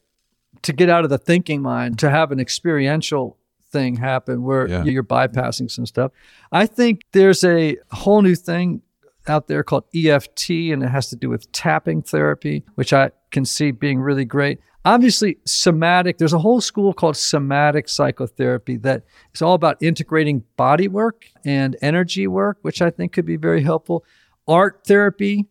to 0.63 0.73
get 0.73 0.89
out 0.89 1.03
of 1.03 1.09
the 1.09 1.17
thinking 1.17 1.61
mind, 1.61 1.97
to 1.99 2.09
have 2.09 2.31
an 2.31 2.39
experiential 2.39 3.37
thing 3.71 3.95
happen 3.95 4.43
where 4.43 4.67
Yeah. 4.67 4.83
you're 4.83 5.03
bypassing 5.03 5.71
some 5.71 5.85
stuff. 5.85 6.11
I 6.51 6.65
think 6.65 7.01
there's 7.13 7.43
a 7.43 7.77
whole 7.91 8.21
new 8.21 8.35
thing 8.35 8.81
out 9.27 9.47
there 9.47 9.63
called 9.63 9.85
EFT, 9.95 10.49
and 10.49 10.83
it 10.83 10.89
has 10.89 11.09
to 11.09 11.15
do 11.15 11.29
with 11.29 11.51
tapping 11.51 12.01
therapy, 12.01 12.63
which 12.75 12.93
I 12.93 13.11
can 13.31 13.45
see 13.45 13.71
being 13.71 13.99
really 13.99 14.25
great. 14.25 14.59
Obviously, 14.83 15.37
somatic, 15.45 16.17
there's 16.17 16.33
a 16.33 16.39
whole 16.39 16.59
school 16.59 16.91
called 16.93 17.15
somatic 17.15 17.87
psychotherapy 17.87 18.77
that 18.77 19.03
is 19.33 19.41
all 19.41 19.53
about 19.53 19.81
integrating 19.81 20.43
body 20.57 20.87
work 20.87 21.25
and 21.45 21.77
energy 21.81 22.25
work, 22.25 22.57
which 22.63 22.81
I 22.81 22.89
think 22.89 23.13
could 23.13 23.25
be 23.25 23.37
very 23.37 23.61
helpful. 23.61 24.03
Art 24.47 24.81
therapy, 24.87 25.47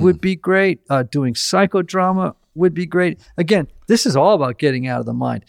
would 0.00 0.20
be 0.20 0.36
great. 0.36 0.80
Uh, 0.88 1.02
doing 1.02 1.34
psychodrama 1.34 2.34
would 2.54 2.74
be 2.74 2.86
great. 2.86 3.20
Again, 3.36 3.68
this 3.86 4.06
is 4.06 4.16
all 4.16 4.34
about 4.34 4.58
getting 4.58 4.86
out 4.86 5.00
of 5.00 5.06
the 5.06 5.12
mind. 5.12 5.44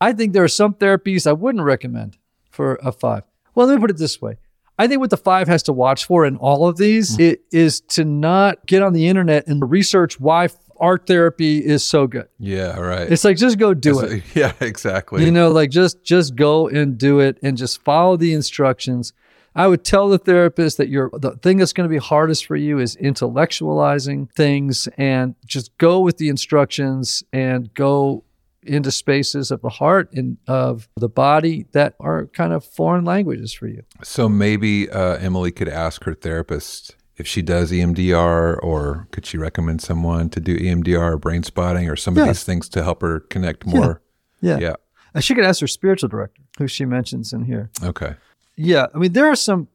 I 0.00 0.12
think 0.12 0.32
there 0.32 0.44
are 0.44 0.48
some 0.48 0.74
therapies 0.74 1.26
I 1.26 1.32
wouldn't 1.32 1.64
recommend 1.64 2.16
for 2.50 2.78
a 2.82 2.92
five. 2.92 3.22
Well, 3.54 3.66
let 3.66 3.74
me 3.76 3.80
put 3.80 3.90
it 3.90 3.96
this 3.96 4.20
way. 4.20 4.36
I 4.80 4.86
think 4.86 5.00
what 5.00 5.10
the 5.10 5.18
five 5.18 5.46
has 5.46 5.62
to 5.64 5.74
watch 5.74 6.06
for 6.06 6.24
in 6.24 6.38
all 6.38 6.66
of 6.66 6.78
these 6.78 7.18
mm. 7.18 7.20
it 7.20 7.42
is 7.52 7.82
to 7.82 8.02
not 8.02 8.64
get 8.64 8.82
on 8.82 8.94
the 8.94 9.08
internet 9.08 9.46
and 9.46 9.70
research 9.70 10.18
why 10.18 10.48
art 10.78 11.06
therapy 11.06 11.58
is 11.58 11.84
so 11.84 12.06
good. 12.06 12.28
Yeah, 12.38 12.78
right. 12.78 13.12
It's 13.12 13.22
like 13.22 13.36
just 13.36 13.58
go 13.58 13.74
do 13.74 14.00
it. 14.00 14.22
Yeah, 14.34 14.54
exactly. 14.58 15.22
You 15.22 15.32
know, 15.32 15.50
like 15.50 15.68
just 15.68 16.02
just 16.02 16.34
go 16.34 16.66
and 16.66 16.96
do 16.96 17.20
it 17.20 17.38
and 17.42 17.58
just 17.58 17.84
follow 17.84 18.16
the 18.16 18.32
instructions. 18.32 19.12
I 19.54 19.66
would 19.66 19.84
tell 19.84 20.08
the 20.08 20.16
therapist 20.16 20.78
that 20.78 20.88
you're 20.88 21.10
the 21.12 21.32
thing 21.32 21.58
that's 21.58 21.74
going 21.74 21.86
to 21.86 21.92
be 21.92 21.98
hardest 21.98 22.46
for 22.46 22.56
you 22.56 22.78
is 22.78 22.96
intellectualizing 22.96 24.32
things 24.32 24.88
and 24.96 25.34
just 25.44 25.76
go 25.76 26.00
with 26.00 26.16
the 26.16 26.30
instructions 26.30 27.22
and 27.34 27.74
go 27.74 28.24
into 28.62 28.90
spaces 28.90 29.50
of 29.50 29.62
the 29.62 29.68
heart 29.68 30.12
and 30.12 30.36
of 30.46 30.88
the 30.96 31.08
body 31.08 31.66
that 31.72 31.94
are 32.00 32.26
kind 32.26 32.52
of 32.52 32.64
foreign 32.64 33.04
languages 33.04 33.52
for 33.52 33.66
you. 33.66 33.82
So 34.02 34.28
maybe 34.28 34.90
uh, 34.90 35.16
Emily 35.16 35.50
could 35.50 35.68
ask 35.68 36.04
her 36.04 36.14
therapist 36.14 36.96
if 37.16 37.26
she 37.26 37.42
does 37.42 37.70
EMDR, 37.70 38.58
or 38.62 39.06
could 39.12 39.26
she 39.26 39.36
recommend 39.36 39.82
someone 39.82 40.30
to 40.30 40.40
do 40.40 40.56
EMDR 40.56 41.12
or 41.12 41.18
brain 41.18 41.42
spotting 41.42 41.88
or 41.88 41.96
some 41.96 42.16
of 42.16 42.26
these 42.26 42.44
things 42.44 42.68
to 42.70 42.82
help 42.82 43.02
her 43.02 43.20
connect 43.20 43.66
more? 43.66 44.00
Yeah. 44.40 44.58
Yeah. 44.58 44.74
And 45.14 45.22
she 45.22 45.34
could 45.34 45.44
ask 45.44 45.60
her 45.60 45.66
spiritual 45.66 46.08
director, 46.08 46.42
who 46.58 46.66
she 46.66 46.84
mentions 46.84 47.32
in 47.32 47.44
here. 47.44 47.70
Okay. 47.82 48.14
Yeah, 48.56 48.86
I 48.94 48.98
mean, 48.98 49.12
there 49.12 49.26
are 49.26 49.36
some 49.36 49.68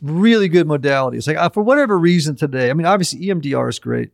really 0.00 0.48
good 0.48 0.66
modalities. 0.66 1.26
Like 1.26 1.36
uh, 1.36 1.48
for 1.50 1.62
whatever 1.62 1.98
reason 1.98 2.36
today, 2.36 2.70
I 2.70 2.72
mean, 2.72 2.86
obviously 2.86 3.20
EMDR 3.20 3.68
is 3.68 3.78
great, 3.78 4.10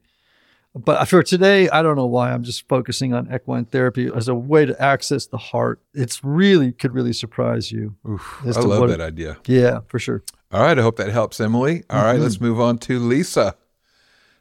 but 0.74 1.04
for 1.06 1.22
today, 1.22 1.68
I 1.68 1.82
don't 1.82 1.96
know 1.96 2.06
why 2.06 2.32
I'm 2.32 2.42
just 2.42 2.68
focusing 2.68 3.14
on 3.14 3.32
equine 3.32 3.64
therapy 3.64 4.10
as 4.14 4.28
a 4.28 4.34
way 4.34 4.66
to 4.66 4.80
access 4.82 5.26
the 5.26 5.38
heart. 5.38 5.80
It's 5.94 6.24
really 6.24 6.72
could 6.72 6.92
really 6.92 7.12
surprise 7.12 7.70
you. 7.70 7.94
Oof, 8.08 8.40
I 8.44 8.60
love 8.60 8.80
what- 8.80 8.88
that 8.90 9.00
idea. 9.00 9.38
Yeah, 9.46 9.80
for 9.86 9.98
sure. 9.98 10.22
All 10.52 10.62
right. 10.62 10.78
I 10.78 10.82
hope 10.82 10.96
that 10.96 11.10
helps, 11.10 11.40
Emily. 11.40 11.82
All 11.90 12.02
right, 12.02 12.18
Let's 12.18 12.36
mm-hmm. 12.36 12.44
move 12.44 12.60
on 12.60 12.78
to 12.78 13.00
Lisa. 13.00 13.56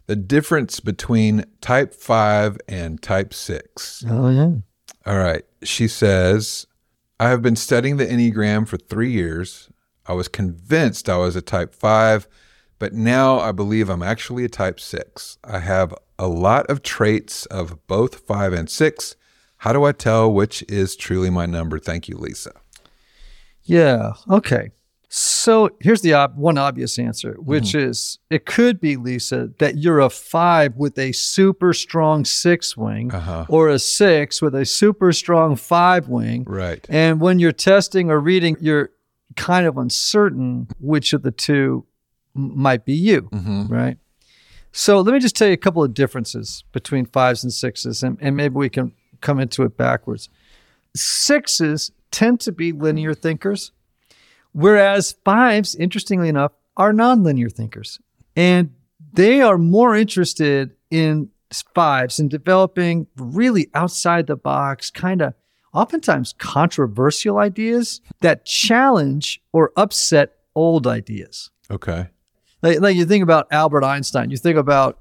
The 0.06 0.16
difference 0.16 0.80
between 0.80 1.46
type 1.60 1.94
5 1.94 2.60
and 2.68 3.02
type 3.02 3.34
6. 3.34 4.06
Oh 4.08 4.30
yeah. 4.30 4.52
All 5.06 5.18
right. 5.18 5.44
She 5.64 5.88
says, 5.88 6.68
I 7.20 7.30
have 7.30 7.42
been 7.42 7.56
studying 7.56 7.98
the 7.98 8.06
Enneagram 8.06 8.68
for 8.68 8.78
three 8.78 9.12
years. 9.12 9.70
I 10.06 10.14
was 10.14 10.28
convinced 10.28 11.10
I 11.10 11.18
was 11.18 11.36
a 11.36 11.42
type 11.42 11.74
five, 11.74 12.28
but 12.80 12.94
now 12.94 13.40
I 13.40 13.52
believe 13.52 13.90
I'm 13.90 14.04
actually 14.04 14.44
a 14.44 14.50
type 14.50 14.80
six. 14.80 15.38
I 15.44 15.60
have 15.60 15.94
a 16.24 16.28
lot 16.28 16.66
of 16.70 16.82
traits 16.84 17.46
of 17.48 17.86
both 17.88 18.20
five 18.28 18.54
and 18.54 18.70
six. 18.70 19.16
How 19.58 19.74
do 19.74 19.84
I 19.84 19.92
tell 19.92 20.32
which 20.32 20.64
is 20.70 20.96
truly 20.96 21.30
my 21.30 21.46
number? 21.46 21.80
Thank 21.80 22.08
you, 22.10 22.18
Lisa. 22.18 22.52
Yeah. 23.64 24.14
Okay. 24.30 24.72
So 25.10 25.70
here's 25.80 26.02
the 26.02 26.16
ob- 26.16 26.38
one 26.38 26.58
obvious 26.58 26.98
answer, 26.98 27.36
which 27.38 27.76
is 27.76 28.18
it 28.32 28.46
could 28.48 28.82
be, 28.82 28.96
Lisa, 28.96 29.52
that 29.60 29.78
you're 29.78 30.00
a 30.00 30.10
five 30.10 30.76
with 30.76 30.98
a 30.98 31.12
super 31.12 31.72
strong 31.74 32.26
six 32.26 32.76
wing 32.76 33.14
Uh-huh. 33.14 33.46
or 33.48 33.70
a 33.70 33.78
six 33.78 34.42
with 34.42 34.56
a 34.56 34.66
super 34.66 35.14
strong 35.14 35.56
five 35.56 36.08
wing. 36.10 36.46
Right. 36.48 36.84
And 36.90 37.22
when 37.22 37.38
you're 37.38 37.52
testing 37.52 38.10
or 38.10 38.20
reading, 38.20 38.58
you're 38.60 38.90
kind 39.36 39.68
of 39.68 39.78
uncertain 39.78 40.68
which 40.80 41.14
of 41.14 41.22
the 41.22 41.32
two 41.32 41.86
might 42.34 42.84
be 42.84 42.94
you, 42.94 43.22
hmm 43.32 43.68
right? 43.68 43.98
So 44.76 45.00
let 45.02 45.14
me 45.14 45.20
just 45.20 45.36
tell 45.36 45.48
you 45.48 45.54
a 45.54 45.58
couple 45.58 45.84
of 45.84 45.94
differences 45.94 46.64
between 46.72 47.06
fives 47.06 47.44
and 47.44 47.54
sixes, 47.54 48.02
and, 48.02 48.18
and 48.20 48.36
maybe 48.36 48.56
we 48.56 48.70
can 48.70 48.92
come 49.22 49.40
into 49.40 49.62
it 49.64 49.78
backwards. 49.78 50.30
Sixes 50.96 51.92
tend 52.10 52.40
to 52.42 52.52
be 52.52 52.72
linear 52.72 53.14
thinkers, 53.14 53.72
whereas 54.52 55.16
fives, 55.24 55.76
interestingly 55.76 56.28
enough, 56.28 56.54
are 56.76 56.92
nonlinear 56.92 57.52
thinkers. 57.54 58.00
And 58.36 58.72
they 59.14 59.42
are 59.42 59.60
more 59.60 59.96
interested 59.96 60.72
in 60.90 61.30
fives 61.76 62.20
in 62.20 62.28
developing 62.28 63.06
really 63.16 63.70
outside 63.76 64.26
the 64.26 64.36
box, 64.36 64.90
kind 64.90 65.22
of 65.22 65.36
oftentimes 65.72 66.34
controversial 66.40 67.38
ideas 67.38 68.02
that 68.22 68.44
challenge 68.46 69.40
or 69.52 69.72
upset 69.78 70.32
old 70.56 70.88
ideas. 70.88 71.52
Okay. 71.70 72.08
Like, 72.64 72.80
like 72.82 72.96
you 72.96 73.06
think 73.06 73.22
about 73.24 73.48
Albert 73.52 73.84
Einstein, 73.84 74.32
you 74.32 74.38
think 74.38 74.58
about 74.58 74.98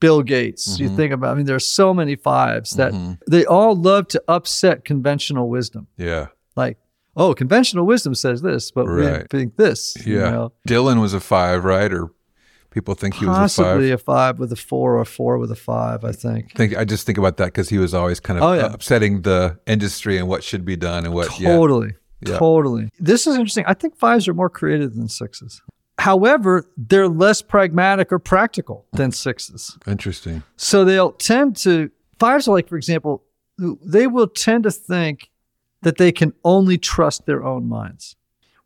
Bill 0.00 0.22
Gates, 0.22 0.78
you 0.78 0.90
Mhm. 0.90 0.96
think 0.96 1.12
about, 1.12 1.30
I 1.30 1.34
mean, 1.34 1.46
there's 1.46 1.64
so 1.64 1.94
many 1.94 2.16
fives 2.16 2.72
that 2.72 2.92
Mhm. 2.92 3.18
they 3.28 3.46
all 3.46 3.74
love 3.74 4.08
to 4.08 4.22
upset 4.28 4.84
conventional 4.84 5.48
wisdom. 5.48 5.86
Yeah. 5.96 6.26
Like, 6.56 6.76
oh, 7.16 7.32
conventional 7.32 7.86
wisdom 7.86 8.14
says 8.14 8.42
this, 8.42 8.70
but 8.70 8.86
Right. 8.86 9.22
we 9.32 9.38
think 9.38 9.56
this. 9.56 9.96
you 10.04 10.18
Yeah. 10.18 10.30
know? 10.30 10.52
Dylan 10.68 11.00
was 11.00 11.14
a 11.14 11.20
five, 11.20 11.64
right? 11.64 11.90
Or 11.92 12.10
people 12.70 12.94
think 12.94 13.14
he 13.14 13.24
was 13.24 13.36
a 13.36 13.40
Possibly 13.40 13.92
a 13.92 13.96
five 13.98 14.38
with 14.40 14.50
a 14.52 14.56
four 14.56 14.96
or 14.96 15.00
a 15.00 15.06
four 15.06 15.38
with 15.38 15.52
a 15.52 15.56
five, 15.56 16.04
I 16.04 16.10
think. 16.12 16.54
Think 16.56 16.76
I 16.76 16.84
just 16.84 17.06
think 17.06 17.16
about 17.16 17.36
that 17.36 17.46
because 17.46 17.68
he 17.68 17.78
was 17.78 17.94
always 17.94 18.18
kind 18.18 18.38
of 18.38 18.44
Oh, 18.44 18.52
yeah. 18.54 18.72
upsetting 18.72 19.22
the 19.22 19.58
industry 19.66 20.18
and 20.18 20.26
what 20.28 20.42
should 20.42 20.64
be 20.64 20.74
done 20.76 21.04
and 21.06 21.14
what. 21.14 21.38
Yeah. 21.40 21.56
Totally. 21.56 21.94
Yeah. 22.26 22.36
Totally. 22.38 22.90
This 22.98 23.26
is 23.28 23.34
interesting. 23.36 23.64
I 23.68 23.74
think 23.74 23.96
fives 23.96 24.26
are 24.28 24.34
more 24.34 24.50
creative 24.50 24.94
than 24.96 25.08
sixes. 25.08 25.62
However, 25.98 26.66
they're 26.76 27.08
less 27.08 27.40
pragmatic 27.40 28.12
or 28.12 28.18
practical 28.18 28.86
than 28.92 29.12
sixes. 29.12 29.78
Interesting. 29.86 30.42
So 30.56 30.84
they'll 30.84 31.12
tend 31.12 31.56
to, 31.58 31.90
fives 32.18 32.48
are 32.48 32.52
like, 32.52 32.68
for 32.68 32.76
example, 32.76 33.22
they 33.58 34.06
will 34.06 34.26
tend 34.26 34.64
to 34.64 34.70
think 34.70 35.30
that 35.82 35.96
they 35.96 36.10
can 36.12 36.32
only 36.44 36.78
trust 36.78 37.26
their 37.26 37.44
own 37.44 37.68
minds, 37.68 38.16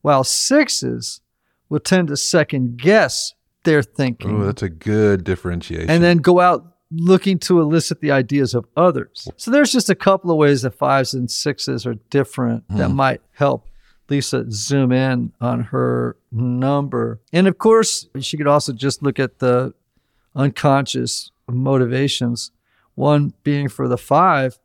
while 0.03 0.25
sixes 0.25 1.21
will 1.69 1.81
tend 1.81 2.09
to 2.09 2.17
second 2.17 2.79
guess 2.79 3.35
their 3.65 3.83
thinking 3.83 4.41
Oh, 4.43 4.47
that's 4.47 4.63
a 4.63 4.71
good 4.71 5.25
differentiation. 5.25 5.91
and 5.91 6.03
then 6.03 6.19
go 6.19 6.41
out 6.41 6.77
looking 6.91 7.39
to 7.39 7.61
elicit 7.61 8.01
the 8.01 8.11
ideas 8.11 8.55
of 8.55 8.65
others. 8.75 9.29
So 9.37 9.51
there's 9.51 9.71
just 9.71 9.91
a 9.91 9.95
couple 9.95 10.31
of 10.31 10.39
ways 10.39 10.63
that 10.63 10.71
fives 10.71 11.13
and 11.13 11.31
sixes 11.31 11.85
are 11.85 11.95
different 12.09 12.65
that 12.71 12.89
Hmm. 12.89 12.97
might 12.97 13.21
help 13.33 13.67
Lisa 14.09 14.47
zoom 14.51 14.93
in 14.93 15.33
on 15.41 15.61
her 15.65 16.17
number. 16.33 17.21
And 17.33 17.47
of 17.47 17.59
course, 17.59 18.07
she 18.21 18.37
could 18.37 18.47
also 18.47 18.73
just 18.73 19.03
look 19.03 19.19
at 19.19 19.39
the 19.39 19.75
unconscious 20.35 21.31
motivations. 21.49 22.51
One 22.95 23.33
being 23.43 23.69
for 23.69 23.89
the 23.89 23.99
five, 23.99 24.59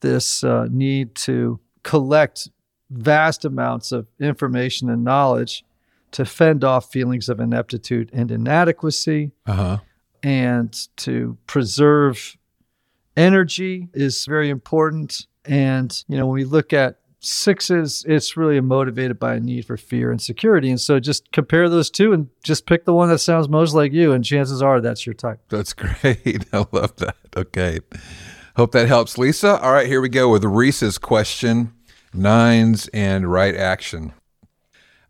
this 0.00 0.44
uh, 0.44 0.68
need 0.70 1.14
to 1.16 1.60
collect 1.82 2.48
vast 2.90 3.44
amounts 3.44 3.92
of 3.92 4.06
information 4.20 4.88
and 4.88 5.04
knowledge 5.04 5.64
to 6.12 6.24
fend 6.24 6.64
off 6.64 6.90
feelings 6.90 7.28
of 7.28 7.40
ineptitude 7.40 8.10
and 8.12 8.30
inadequacy 8.30 9.32
uh 9.46 9.52
huh. 9.52 9.78
and 10.22 10.88
to 10.96 11.36
preserve 11.46 12.36
energy 13.16 13.88
is 13.92 14.24
very 14.24 14.50
important. 14.50 15.26
And, 15.44 16.04
you 16.08 16.16
know, 16.16 16.26
when 16.26 16.34
we 16.34 16.44
look 16.44 16.72
at 16.72 17.00
sixes, 17.26 18.04
it's 18.08 18.36
really 18.36 18.60
motivated 18.60 19.18
by 19.18 19.34
a 19.34 19.40
need 19.40 19.66
for 19.66 19.76
fear 19.76 20.10
and 20.10 20.20
security. 20.20 20.70
And 20.70 20.80
so 20.80 21.00
just 21.00 21.30
compare 21.32 21.68
those 21.68 21.90
two 21.90 22.12
and 22.12 22.28
just 22.42 22.66
pick 22.66 22.84
the 22.84 22.94
one 22.94 23.08
that 23.08 23.18
sounds 23.18 23.48
most 23.48 23.74
like 23.74 23.92
you. 23.92 24.12
And 24.12 24.24
chances 24.24 24.62
are 24.62 24.80
that's 24.80 25.06
your 25.06 25.14
type. 25.14 25.40
That's 25.48 25.72
great. 25.74 26.46
I 26.52 26.66
love 26.72 26.96
that. 26.96 27.16
Okay. 27.36 27.80
Hope 28.56 28.72
that 28.72 28.88
helps, 28.88 29.18
Lisa. 29.18 29.60
All 29.60 29.72
right, 29.72 29.86
here 29.86 30.00
we 30.00 30.08
go 30.08 30.30
with 30.30 30.44
Reese's 30.44 30.96
question 30.96 31.72
nines 32.14 32.88
and 32.88 33.30
right 33.30 33.54
action. 33.54 34.14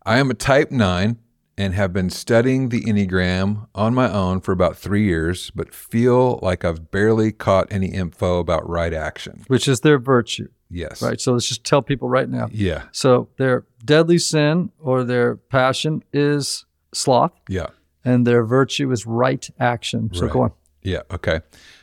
I 0.05 0.19
am 0.19 0.29
a 0.29 0.33
type 0.33 0.71
nine 0.71 1.19
and 1.57 1.73
have 1.73 1.91
been 1.91 2.09
studying 2.09 2.69
the 2.69 2.81
Enneagram 2.81 3.67
on 3.73 3.93
my 3.93 4.11
own 4.11 4.41
for 4.41 4.51
about 4.51 4.77
three 4.77 5.03
years, 5.03 5.49
but 5.55 5.73
feel 5.73 6.39
like 6.41 6.63
I've 6.63 6.91
barely 6.91 7.31
caught 7.31 7.67
any 7.71 7.87
info 7.87 8.39
about 8.39 8.69
right 8.69 8.93
action. 8.93 9.43
Which 9.47 9.67
is 9.67 9.79
their 9.79 9.97
virtue, 9.97 10.49
Yes. 10.69 11.01
right? 11.01 11.19
So 11.21 11.33
let's 11.33 11.47
just 11.47 11.63
tell 11.63 11.81
people 11.81 12.09
right 12.09 12.29
now. 12.29 12.49
Yeah. 12.51 12.83
So 12.91 13.29
their 13.37 13.65
deadly 13.85 14.17
sin 14.17 14.71
or 14.79 15.03
their 15.03 15.35
passion 15.37 16.03
is 16.11 16.65
sloth, 16.93 17.31
Yeah. 17.47 17.67
and 18.03 18.27
their 18.27 18.43
virtue 18.43 18.91
is 18.91 19.05
right 19.05 19.47
action. 19.59 20.09
So 20.13 20.23
Right. 20.25 20.33
go 20.33 20.41
on. 20.41 20.51
Yeah, 20.81 21.01
okay. 21.11 21.41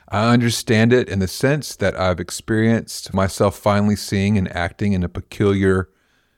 I 0.08 0.32
understand 0.32 0.92
it 0.92 1.08
in 1.08 1.18
the 1.18 1.28
sense 1.28 1.76
that 1.76 1.98
I've 1.98 2.20
experienced 2.20 3.12
myself 3.14 3.56
finally 3.58 3.96
seeing 3.96 4.36
and 4.38 4.54
acting 4.54 4.92
in 4.92 5.02
a 5.02 5.08
peculiar 5.08 5.88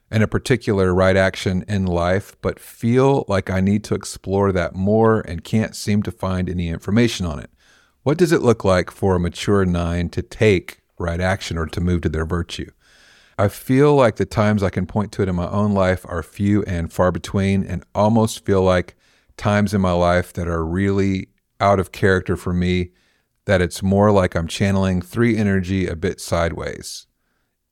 in 0.09 0.23
a 0.23 0.29
particular 0.29 0.95
right 0.95 1.17
action 1.17 1.65
in 1.67 1.85
life, 1.85 2.37
but 2.41 2.61
feel 2.61 3.25
like 3.27 3.51
I 3.51 3.61
need 3.61 3.83
to 3.85 3.95
explore 3.97 4.53
that 4.53 4.73
more 4.77 5.21
and 5.23 5.43
can't 5.43 5.75
seem 5.75 6.05
to 6.05 6.13
find 6.13 6.49
any 6.49 6.69
information 6.69 7.27
on 7.27 7.41
it. 7.41 7.51
What 8.05 8.17
does 8.17 8.31
it 8.31 8.41
look 8.41 8.65
like 8.65 8.93
for 8.93 9.17
a 9.17 9.21
mature 9.21 9.65
nine 9.65 10.09
to 10.11 10.23
take 10.23 10.81
right 10.99 11.21
action 11.21 11.59
or 11.59 11.67
to 11.67 11.81
move 11.81 12.03
to 12.03 12.09
their 12.09 12.27
virtue? 12.27 12.71
I 13.39 13.49
feel 13.49 13.95
like 13.95 14.17
the 14.17 14.25
times 14.25 14.63
I 14.63 14.71
can 14.71 14.87
point 14.87 15.13
to 15.13 15.23
it 15.23 15.29
in 15.29 15.35
my 15.35 15.49
own 15.49 15.73
life 15.73 16.07
are 16.09 16.23
few 16.23 16.63
and 16.63 16.93
far 16.93 17.13
between, 17.13 17.65
and 17.65 17.85
almost 17.95 18.45
feel 18.47 18.63
like 18.63 18.97
times 19.37 19.75
in 19.75 19.81
my 19.83 19.93
life 19.93 20.33
that 20.33 20.49
are 20.49 20.65
really 20.65 21.29
out 21.61 21.79
of 21.79 21.93
character 21.93 22.37
for 22.37 22.55
me, 22.55 22.91
that 23.45 23.61
it's 23.61 23.83
more 23.83 24.11
like 24.11 24.35
I'm 24.35 24.49
channeling 24.49 25.03
three 25.03 25.37
energy 25.37 25.87
a 25.87 25.95
bit 25.97 26.21
sideways. 26.21 27.07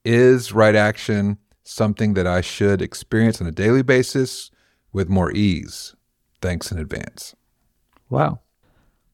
Is 0.05 0.53
right 0.53 0.75
action 0.75 1.39
something 1.65 2.13
that 2.13 2.27
I 2.27 2.43
should 2.43 2.83
experience 2.83 3.41
on 3.41 3.47
a 3.47 3.53
daily 3.53 3.83
basis 3.83 4.51
with 4.93 5.09
more 5.09 5.33
ease? 5.33 5.97
Thanks 6.43 6.71
in 6.71 6.79
advance. 6.79 7.35
Wow. 8.11 8.41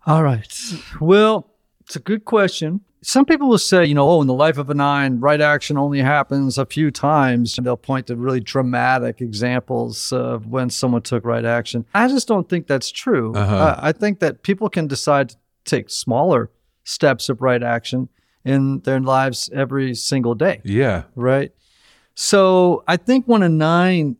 All 0.04 0.24
right. 0.24 0.52
Well, 1.00 1.48
it's 1.80 1.94
a 1.94 2.00
good 2.00 2.24
question. 2.24 2.80
Some 3.02 3.24
people 3.24 3.48
will 3.48 3.58
say, 3.58 3.84
you 3.86 3.94
know, 3.94 4.08
oh, 4.08 4.20
in 4.20 4.26
the 4.26 4.34
life 4.34 4.58
of 4.58 4.68
a 4.68 4.74
nine, 4.74 5.20
right 5.20 5.40
action 5.40 5.78
only 5.78 6.00
happens 6.00 6.58
a 6.58 6.66
few 6.66 6.90
times. 6.90 7.56
And 7.56 7.66
they'll 7.66 7.76
point 7.76 8.06
to 8.08 8.16
really 8.16 8.40
dramatic 8.40 9.20
examples 9.20 10.12
of 10.12 10.46
when 10.46 10.68
someone 10.70 11.02
took 11.02 11.24
right 11.24 11.44
action. 11.44 11.86
I 11.94 12.08
just 12.08 12.28
don't 12.28 12.48
think 12.48 12.66
that's 12.66 12.90
true. 12.90 13.32
Uh-huh. 13.34 13.56
Uh, 13.56 13.78
I 13.80 13.92
think 13.92 14.20
that 14.20 14.42
people 14.42 14.68
can 14.68 14.86
decide 14.86 15.30
to 15.30 15.36
take 15.64 15.88
smaller 15.88 16.50
steps 16.84 17.28
of 17.28 17.40
right 17.40 17.62
action 17.62 18.08
in 18.44 18.80
their 18.80 19.00
lives 19.00 19.48
every 19.54 19.94
single 19.94 20.34
day, 20.34 20.60
Yeah. 20.64 21.04
right? 21.14 21.52
So 22.14 22.84
I 22.86 22.96
think 22.96 23.26
when 23.26 23.42
a 23.42 23.48
nine 23.48 24.16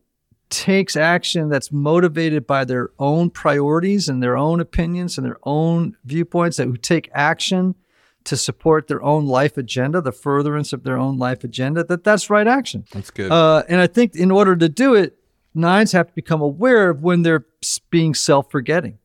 takes 0.49 0.95
action 0.95 1.49
that's 1.49 1.71
motivated 1.71 2.45
by 2.45 2.65
their 2.65 2.89
own 2.99 3.29
priorities 3.29 4.09
and 4.09 4.21
their 4.21 4.35
own 4.37 4.59
opinions 4.59 5.17
and 5.17 5.25
their 5.25 5.37
own 5.43 5.95
viewpoints, 6.03 6.57
that 6.57 6.67
who 6.67 6.77
take 6.77 7.09
action 7.13 7.75
to 8.25 8.37
support 8.37 8.87
their 8.87 9.01
own 9.01 9.25
life 9.25 9.57
agenda, 9.57 10.01
the 10.01 10.11
furtherance 10.11 10.73
of 10.73 10.83
their 10.83 10.97
own 10.97 11.17
life 11.17 11.43
agenda, 11.43 11.83
that 11.83 12.03
that's 12.03 12.29
right 12.29 12.47
action. 12.47 12.85
That's 12.91 13.11
good. 13.11 13.31
Uh, 13.31 13.63
and 13.67 13.81
I 13.81 13.87
think 13.87 14.15
in 14.15 14.31
order 14.31 14.55
to 14.55 14.69
do 14.69 14.95
it, 14.95 15.17
nines 15.53 15.91
have 15.91 16.07
to 16.07 16.13
become 16.13 16.41
aware 16.41 16.89
of 16.89 17.03
when 17.03 17.23
they're 17.23 17.45
being 17.89 18.13
self-forgetting, 18.13 18.97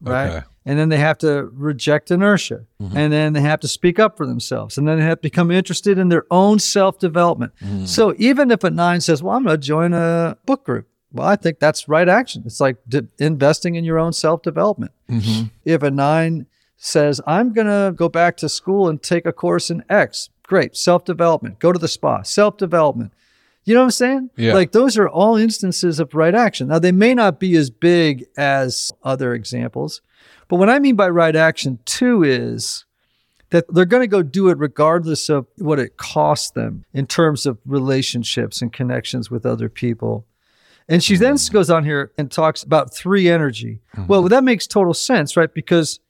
right? 0.00 0.28
Okay. 0.28 0.46
And 0.66 0.78
then 0.78 0.88
they 0.88 0.96
have 0.96 1.18
to 1.18 1.50
reject 1.52 2.10
inertia, 2.10 2.64
mm-hmm. 2.80 2.96
and 2.96 3.12
then 3.12 3.34
they 3.34 3.42
have 3.42 3.60
to 3.60 3.68
speak 3.68 3.98
up 3.98 4.16
for 4.16 4.26
themselves, 4.26 4.78
and 4.78 4.88
then 4.88 4.98
they 4.98 5.04
have 5.04 5.18
to 5.18 5.22
become 5.22 5.50
interested 5.50 5.98
in 5.98 6.08
their 6.08 6.24
own 6.30 6.58
self-development. 6.58 7.52
Mm. 7.62 7.86
So 7.86 8.14
even 8.16 8.50
if 8.50 8.64
a 8.64 8.70
nine 8.70 9.02
says, 9.02 9.22
"Well, 9.22 9.36
I'm 9.36 9.44
going 9.44 9.60
to 9.60 9.66
join 9.66 9.92
a 9.92 10.38
book 10.46 10.64
group," 10.64 10.88
well, 11.12 11.28
I 11.28 11.36
think 11.36 11.58
that's 11.58 11.86
right 11.86 12.08
action. 12.08 12.44
It's 12.46 12.60
like 12.60 12.78
d- 12.88 13.08
investing 13.18 13.74
in 13.74 13.84
your 13.84 13.98
own 13.98 14.14
self-development. 14.14 14.92
Mm-hmm. 15.10 15.48
If 15.66 15.82
a 15.82 15.90
nine 15.90 16.46
says, 16.76 17.20
I'm 17.26 17.52
going 17.52 17.66
to 17.66 17.92
go 17.94 18.08
back 18.08 18.36
to 18.38 18.48
school 18.48 18.88
and 18.88 19.02
take 19.02 19.26
a 19.26 19.32
course 19.32 19.70
in 19.70 19.84
X, 19.88 20.30
great. 20.42 20.76
Self 20.76 21.04
development. 21.04 21.58
Go 21.58 21.72
to 21.72 21.78
the 21.78 21.88
spa, 21.88 22.22
self 22.22 22.56
development. 22.56 23.12
You 23.64 23.74
know 23.74 23.80
what 23.80 23.84
I'm 23.84 23.90
saying? 23.92 24.30
Yeah. 24.36 24.54
Like 24.54 24.72
those 24.72 24.98
are 24.98 25.08
all 25.08 25.36
instances 25.36 25.98
of 25.98 26.14
right 26.14 26.34
action. 26.34 26.68
Now, 26.68 26.78
they 26.78 26.92
may 26.92 27.14
not 27.14 27.40
be 27.40 27.56
as 27.56 27.70
big 27.70 28.26
as 28.36 28.92
other 29.02 29.34
examples, 29.34 30.02
but 30.48 30.56
what 30.56 30.68
I 30.68 30.78
mean 30.78 30.96
by 30.96 31.08
right 31.08 31.34
action 31.34 31.78
too 31.86 32.22
is 32.22 32.84
that 33.50 33.64
they're 33.72 33.84
going 33.84 34.02
to 34.02 34.08
go 34.08 34.22
do 34.22 34.48
it 34.48 34.58
regardless 34.58 35.30
of 35.30 35.46
what 35.56 35.78
it 35.78 35.96
costs 35.96 36.50
them 36.50 36.84
in 36.92 37.06
terms 37.06 37.46
of 37.46 37.58
relationships 37.64 38.60
and 38.60 38.72
connections 38.72 39.30
with 39.30 39.46
other 39.46 39.68
people. 39.68 40.26
And 40.88 41.02
she 41.02 41.16
then 41.16 41.36
hmm. 41.36 41.52
goes 41.52 41.70
on 41.70 41.84
here 41.84 42.12
and 42.18 42.30
talks 42.30 42.62
about 42.62 42.92
three 42.92 43.28
energy. 43.28 43.80
Well, 44.06 44.22
hmm. 44.22 44.28
that 44.28 44.44
makes 44.44 44.66
total 44.66 44.92
sense, 44.92 45.36
right? 45.36 45.52
Because 45.52 46.00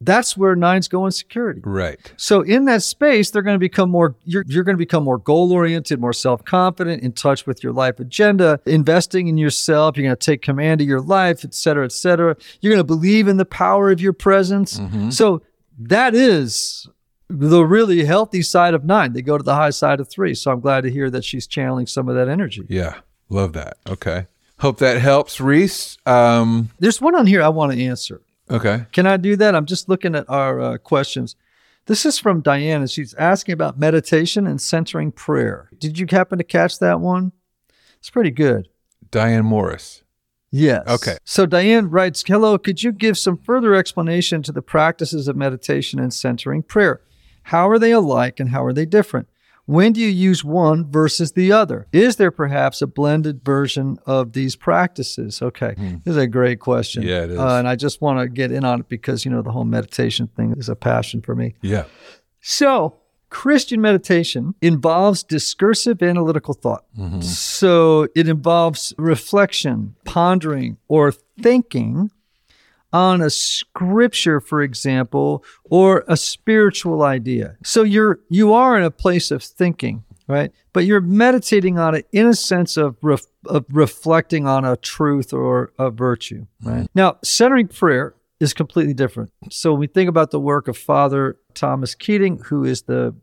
that's 0.00 0.36
where 0.36 0.54
nines 0.54 0.86
go 0.86 1.04
in 1.06 1.10
security. 1.12 1.60
right. 1.64 1.98
So 2.16 2.42
in 2.42 2.66
that 2.66 2.82
space, 2.84 3.30
they're 3.30 3.42
going 3.42 3.56
to 3.56 3.58
become 3.58 3.90
more. 3.90 4.14
You're 4.24 4.44
you're 4.46 4.62
going 4.62 4.76
to 4.76 4.78
become 4.78 5.02
more 5.02 5.18
goal 5.18 5.52
oriented, 5.52 6.00
more 6.00 6.12
self 6.12 6.44
confident, 6.44 7.02
in 7.02 7.12
touch 7.12 7.46
with 7.46 7.64
your 7.64 7.72
life 7.72 7.98
agenda, 7.98 8.60
investing 8.64 9.26
in 9.28 9.36
yourself. 9.38 9.96
You're 9.96 10.04
going 10.06 10.16
to 10.16 10.24
take 10.24 10.42
command 10.42 10.80
of 10.80 10.86
your 10.86 11.00
life, 11.00 11.44
et 11.44 11.52
cetera, 11.54 11.84
et 11.84 11.92
cetera. 11.92 12.36
You're 12.60 12.72
going 12.72 12.80
to 12.80 12.84
believe 12.84 13.26
in 13.26 13.38
the 13.38 13.44
power 13.44 13.90
of 13.90 14.00
your 14.00 14.12
presence. 14.12 14.80
So 15.10 15.42
that 15.80 16.14
is 16.14 16.88
the 17.28 17.64
really 17.64 18.04
healthy 18.04 18.42
side 18.42 18.74
of 18.74 18.84
nine. 18.84 19.12
They 19.12 19.22
go 19.22 19.36
to 19.36 19.44
the 19.44 19.54
high 19.54 19.70
side 19.70 20.00
of 20.00 20.08
three. 20.08 20.34
So 20.34 20.50
I'm 20.50 20.60
glad 20.60 20.82
to 20.82 20.90
hear 20.90 21.10
that 21.10 21.24
she's 21.24 21.46
channeling 21.46 21.86
some 21.86 22.08
of 22.08 22.14
that 22.14 22.28
energy. 22.28 22.64
Yeah. 22.68 23.00
Love 23.28 23.52
that. 23.54 23.76
Okay. 23.88 24.26
Hope 24.60 24.78
that 24.78 25.00
helps, 25.00 25.40
Reese. 25.40 25.98
Um, 26.06 26.70
There's 26.78 27.00
one 27.00 27.14
on 27.14 27.26
here 27.26 27.42
I 27.42 27.48
want 27.48 27.72
to 27.72 27.84
answer. 27.84 28.22
Okay. 28.50 28.86
Can 28.92 29.06
I 29.06 29.16
do 29.16 29.36
that? 29.36 29.54
I'm 29.54 29.66
just 29.66 29.88
looking 29.88 30.14
at 30.14 30.28
our 30.28 30.60
uh, 30.60 30.78
questions. 30.78 31.36
This 31.86 32.04
is 32.04 32.18
from 32.18 32.42
Diane, 32.42 32.82
and 32.82 32.90
she's 32.90 33.14
asking 33.14 33.54
about 33.54 33.78
meditation 33.78 34.46
and 34.46 34.60
centering 34.60 35.10
prayer. 35.10 35.70
Did 35.78 35.98
you 35.98 36.06
happen 36.10 36.38
to 36.38 36.44
catch 36.44 36.78
that 36.80 37.00
one? 37.00 37.32
It's 37.98 38.10
pretty 38.10 38.30
good. 38.30 38.68
Diane 39.10 39.44
Morris. 39.44 40.02
Yes. 40.50 40.86
Okay. 40.86 41.16
So 41.24 41.46
Diane 41.46 41.90
writes, 41.90 42.22
Hello, 42.26 42.58
could 42.58 42.82
you 42.82 42.92
give 42.92 43.18
some 43.18 43.36
further 43.36 43.74
explanation 43.74 44.42
to 44.44 44.52
the 44.52 44.62
practices 44.62 45.28
of 45.28 45.36
meditation 45.36 45.98
and 45.98 46.12
centering 46.12 46.62
prayer? 46.62 47.00
How 47.44 47.68
are 47.68 47.78
they 47.78 47.92
alike 47.92 48.40
and 48.40 48.50
how 48.50 48.64
are 48.64 48.72
they 48.72 48.86
different? 48.86 49.28
When 49.68 49.92
do 49.92 50.00
you 50.00 50.08
use 50.08 50.42
one 50.42 50.90
versus 50.90 51.32
the 51.32 51.52
other? 51.52 51.88
Is 51.92 52.16
there 52.16 52.30
perhaps 52.30 52.80
a 52.80 52.86
blended 52.86 53.44
version 53.44 53.98
of 54.06 54.32
these 54.32 54.56
practices? 54.56 55.42
Okay. 55.42 55.74
This 55.76 56.12
is 56.12 56.16
a 56.16 56.26
great 56.26 56.58
question. 56.58 57.02
Hmm. 57.02 57.08
Yeah, 57.10 57.24
it 57.24 57.30
is. 57.32 57.38
Uh, 57.38 57.56
and 57.56 57.68
I 57.68 57.76
just 57.76 58.00
want 58.00 58.18
to 58.18 58.28
get 58.30 58.50
in 58.50 58.64
on 58.64 58.80
it 58.80 58.88
because, 58.88 59.26
you 59.26 59.30
know, 59.30 59.42
the 59.42 59.50
whole 59.50 59.66
meditation 59.66 60.26
thing 60.28 60.54
is 60.56 60.70
a 60.70 60.74
passion 60.74 61.20
for 61.20 61.34
me. 61.34 61.54
Yeah. 61.60 61.84
So, 62.40 62.96
Christian 63.28 63.82
meditation 63.82 64.54
involves 64.62 65.22
discursive 65.22 66.02
analytical 66.02 66.54
thought. 66.54 66.86
So, 67.20 68.08
it 68.16 68.26
involves 68.26 68.94
reflection, 68.96 69.96
pondering, 70.06 70.78
or 70.88 71.12
thinking 71.12 72.10
on 72.92 73.20
a 73.20 73.30
scripture, 73.30 74.40
for 74.40 74.62
example, 74.62 75.44
or 75.64 76.04
a 76.08 76.16
spiritual 76.16 77.02
idea. 77.02 77.56
So, 77.64 77.82
you're 77.82 78.20
you 78.28 78.52
are 78.52 78.76
in 78.76 78.84
a 78.84 78.90
place 78.90 79.30
of 79.30 79.42
thinking, 79.42 80.04
right? 80.26 80.52
But 80.72 80.84
you're 80.84 81.00
meditating 81.00 81.78
on 81.78 81.94
it 81.94 82.06
in 82.12 82.26
a 82.26 82.34
sense 82.34 82.76
of 82.76 82.96
ref, 83.02 83.22
of 83.46 83.64
reflecting 83.70 84.46
on 84.46 84.64
a 84.64 84.76
truth 84.76 85.32
or 85.32 85.72
a 85.78 85.90
virtue, 85.90 86.46
right? 86.62 86.76
Mm-hmm. 86.76 86.86
Now, 86.94 87.18
centering 87.22 87.68
prayer 87.68 88.14
is 88.40 88.54
completely 88.54 88.94
different. 88.94 89.32
So 89.50 89.72
when 89.72 89.80
we 89.80 89.86
think 89.88 90.08
about 90.08 90.30
the 90.30 90.40
work 90.40 90.68
of 90.68 90.76
Father 90.76 91.38
Thomas 91.54 91.94
Keating, 91.94 92.38
who 92.44 92.64
is 92.64 92.82
the 92.82 93.14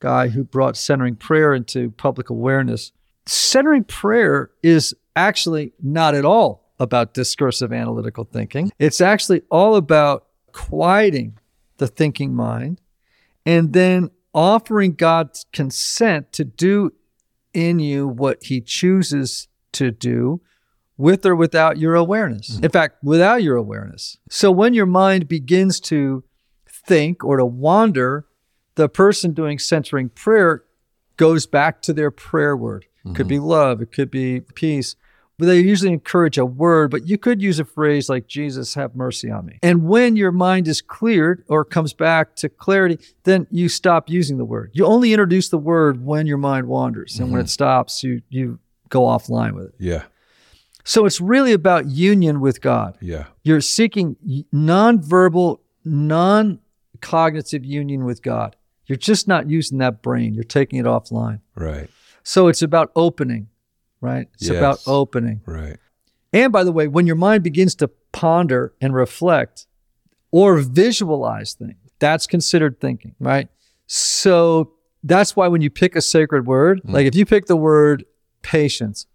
guy 0.00 0.28
who 0.28 0.44
brought 0.44 0.76
centering 0.76 1.16
prayer 1.16 1.54
into 1.54 1.90
public 1.92 2.30
awareness, 2.30 2.92
centering 3.26 3.84
prayer 3.84 4.50
is 4.62 4.94
actually 5.16 5.72
not 5.82 6.14
at 6.14 6.24
all 6.24 6.63
about 6.78 7.14
discursive 7.14 7.72
analytical 7.72 8.24
thinking. 8.24 8.72
It's 8.78 9.00
actually 9.00 9.42
all 9.50 9.76
about 9.76 10.26
quieting 10.52 11.38
the 11.78 11.86
thinking 11.86 12.34
mind 12.34 12.80
and 13.46 13.72
then 13.72 14.10
offering 14.32 14.94
God's 14.94 15.46
consent 15.52 16.32
to 16.32 16.44
do 16.44 16.92
in 17.52 17.78
you 17.78 18.08
what 18.08 18.44
he 18.44 18.60
chooses 18.60 19.48
to 19.72 19.90
do 19.90 20.40
with 20.96 21.24
or 21.24 21.34
without 21.34 21.78
your 21.78 21.94
awareness. 21.94 22.50
Mm-hmm. 22.50 22.64
In 22.64 22.70
fact, 22.70 23.02
without 23.02 23.42
your 23.42 23.56
awareness. 23.56 24.16
So 24.28 24.50
when 24.50 24.74
your 24.74 24.86
mind 24.86 25.28
begins 25.28 25.80
to 25.80 26.24
think 26.68 27.24
or 27.24 27.36
to 27.36 27.44
wander, 27.44 28.26
the 28.74 28.88
person 28.88 29.32
doing 29.32 29.58
centering 29.58 30.08
prayer 30.08 30.64
goes 31.16 31.46
back 31.46 31.80
to 31.82 31.92
their 31.92 32.10
prayer 32.10 32.56
word. 32.56 32.86
It 33.06 33.14
could 33.14 33.28
be 33.28 33.36
mm-hmm. 33.36 33.44
love, 33.44 33.82
it 33.82 33.92
could 33.92 34.10
be 34.10 34.40
peace. 34.40 34.96
But 35.36 35.46
they 35.46 35.58
usually 35.60 35.92
encourage 35.92 36.38
a 36.38 36.46
word, 36.46 36.92
but 36.92 37.08
you 37.08 37.18
could 37.18 37.42
use 37.42 37.58
a 37.58 37.64
phrase 37.64 38.08
like, 38.08 38.28
Jesus, 38.28 38.74
have 38.74 38.94
mercy 38.94 39.30
on 39.30 39.46
me. 39.46 39.58
And 39.62 39.88
when 39.88 40.14
your 40.14 40.30
mind 40.30 40.68
is 40.68 40.80
cleared 40.80 41.44
or 41.48 41.64
comes 41.64 41.92
back 41.92 42.36
to 42.36 42.48
clarity, 42.48 42.98
then 43.24 43.48
you 43.50 43.68
stop 43.68 44.08
using 44.08 44.38
the 44.38 44.44
word. 44.44 44.70
You 44.74 44.86
only 44.86 45.12
introduce 45.12 45.48
the 45.48 45.58
word 45.58 46.04
when 46.04 46.26
your 46.26 46.38
mind 46.38 46.68
wanders. 46.68 47.18
And 47.18 47.32
when 47.32 47.40
it 47.40 47.44
mm-hmm. 47.44 47.48
stops, 47.48 48.04
you, 48.04 48.22
you 48.28 48.60
go 48.90 49.02
offline 49.02 49.54
with 49.54 49.66
it. 49.66 49.74
Yeah. 49.78 50.04
So 50.84 51.06
it's 51.06 51.20
really 51.20 51.52
about 51.52 51.86
union 51.86 52.40
with 52.40 52.60
God. 52.60 52.96
Yeah. 53.00 53.24
You're 53.42 53.62
seeking 53.62 54.16
nonverbal, 54.52 55.58
non 55.84 56.60
cognitive 57.00 57.64
union 57.64 58.04
with 58.04 58.22
God. 58.22 58.56
You're 58.86 58.98
just 58.98 59.26
not 59.26 59.48
using 59.48 59.78
that 59.78 60.02
brain, 60.02 60.34
you're 60.34 60.44
taking 60.44 60.78
it 60.78 60.84
offline. 60.84 61.40
Right. 61.54 61.88
So 62.22 62.48
it's 62.48 62.62
about 62.62 62.92
opening, 62.94 63.48
right? 64.04 64.28
It's 64.34 64.48
Yes. 64.48 64.58
about 64.58 64.80
opening. 64.86 65.40
Right. 65.46 65.78
And 66.32 66.52
by 66.52 66.64
the 66.64 66.72
way, 66.72 66.88
when 66.88 67.06
your 67.06 67.16
mind 67.16 67.42
begins 67.42 67.74
to 67.76 67.88
ponder 68.12 68.74
and 68.80 68.94
reflect 68.94 69.66
or 70.30 70.58
visualize 70.58 71.54
things, 71.54 71.76
that's 71.98 72.26
considered 72.26 72.80
thinking, 72.80 73.14
right? 73.18 73.48
So 73.86 74.72
that's 75.02 75.36
why 75.36 75.48
when 75.48 75.62
you 75.62 75.70
pick 75.70 75.96
a 75.96 76.00
sacred 76.02 76.46
word, 76.46 76.82
mm. 76.82 76.92
like 76.92 77.06
if 77.06 77.14
you 77.14 77.24
pick 77.24 77.46
the 77.46 77.56
word 77.56 78.04
patience, 78.42 79.06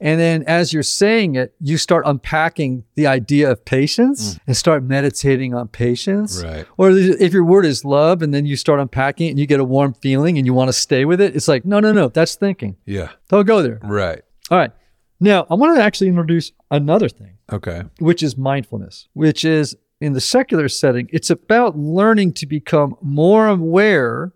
and 0.00 0.18
then 0.18 0.44
as 0.46 0.72
you're 0.72 0.82
saying 0.82 1.34
it, 1.34 1.54
you 1.60 1.76
start 1.76 2.04
unpacking 2.06 2.84
the 2.94 3.06
idea 3.06 3.50
of 3.50 3.64
patience 3.64 4.34
mm. 4.34 4.40
and 4.46 4.56
start 4.56 4.82
meditating 4.82 5.54
on 5.54 5.68
patience. 5.68 6.42
Right. 6.42 6.66
Or 6.78 6.90
if 6.90 7.32
your 7.32 7.44
word 7.44 7.66
is 7.66 7.84
love 7.84 8.22
and 8.22 8.32
then 8.32 8.46
you 8.46 8.56
start 8.56 8.80
unpacking 8.80 9.26
it 9.26 9.30
and 9.30 9.38
you 9.38 9.46
get 9.46 9.60
a 9.60 9.64
warm 9.64 9.92
feeling 9.94 10.38
and 10.38 10.46
you 10.46 10.54
want 10.54 10.68
to 10.68 10.72
stay 10.72 11.04
with 11.04 11.20
it, 11.20 11.36
it's 11.36 11.48
like, 11.48 11.64
no, 11.64 11.80
no, 11.80 11.92
no, 11.92 12.08
that's 12.08 12.34
thinking. 12.34 12.76
Yeah. 12.86 13.10
Don't 13.28 13.46
go 13.46 13.62
there. 13.62 13.78
Right. 13.82 14.22
All 14.50 14.58
right. 14.58 14.72
Now, 15.20 15.46
I 15.50 15.54
want 15.54 15.76
to 15.76 15.82
actually 15.82 16.08
introduce 16.08 16.52
another 16.70 17.10
thing, 17.10 17.36
Okay. 17.52 17.82
which 17.98 18.22
is 18.22 18.38
mindfulness, 18.38 19.08
which 19.12 19.44
is 19.44 19.76
in 20.00 20.14
the 20.14 20.20
secular 20.20 20.68
setting, 20.68 21.10
it's 21.12 21.28
about 21.28 21.76
learning 21.76 22.32
to 22.32 22.46
become 22.46 22.96
more 23.02 23.48
aware 23.48 24.32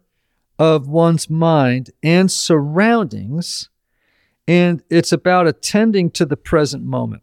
of 0.59 0.89
one's 0.89 1.31
mind 1.31 1.91
and 2.03 2.31
surroundings. 2.31 3.71
And 4.47 4.83
it's 4.91 5.13
about 5.13 5.47
attending 5.47 6.11
to 6.13 6.27
the 6.27 6.37
present 6.37 6.85
moment. 6.85 7.23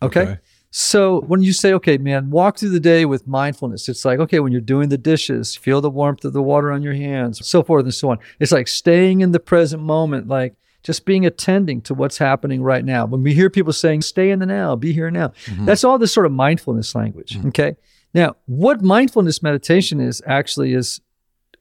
Okay. 0.00 0.20
Okay. 0.20 0.38
So 0.70 1.22
when 1.22 1.42
you 1.42 1.52
say, 1.52 1.72
okay, 1.72 1.96
man, 1.96 2.30
walk 2.30 2.58
through 2.58 2.68
the 2.70 2.80
day 2.80 3.06
with 3.06 3.26
mindfulness, 3.26 3.88
it's 3.88 4.04
like, 4.04 4.18
okay, 4.20 4.38
when 4.38 4.52
you're 4.52 4.60
doing 4.60 4.90
the 4.90 4.98
dishes, 4.98 5.56
feel 5.56 5.80
the 5.80 5.90
warmth 5.90 6.24
of 6.24 6.34
the 6.34 6.42
water 6.42 6.70
on 6.70 6.82
your 6.82 6.92
hands, 6.92 7.44
so 7.46 7.62
forth 7.62 7.84
and 7.84 7.94
so 7.94 8.10
on. 8.10 8.18
It's 8.38 8.52
like 8.52 8.68
staying 8.68 9.22
in 9.22 9.32
the 9.32 9.40
present 9.40 9.82
moment, 9.82 10.28
like 10.28 10.54
just 10.82 11.06
being 11.06 11.24
attending 11.24 11.80
to 11.82 11.94
what's 11.94 12.18
happening 12.18 12.62
right 12.62 12.84
now. 12.84 13.06
When 13.06 13.22
we 13.22 13.32
hear 13.32 13.48
people 13.48 13.72
saying, 13.72 14.02
stay 14.02 14.30
in 14.30 14.40
the 14.40 14.46
now, 14.46 14.76
be 14.76 14.92
here 14.92 15.10
now, 15.10 15.28
mm-hmm. 15.46 15.64
that's 15.64 15.84
all 15.84 15.98
this 15.98 16.12
sort 16.12 16.26
of 16.26 16.32
mindfulness 16.32 16.94
language. 16.94 17.30
Mm-hmm. 17.30 17.48
Okay. 17.48 17.76
Now, 18.12 18.36
what 18.44 18.82
mindfulness 18.82 19.42
meditation 19.42 20.00
is 20.00 20.22
actually 20.26 20.74
is 20.74 21.00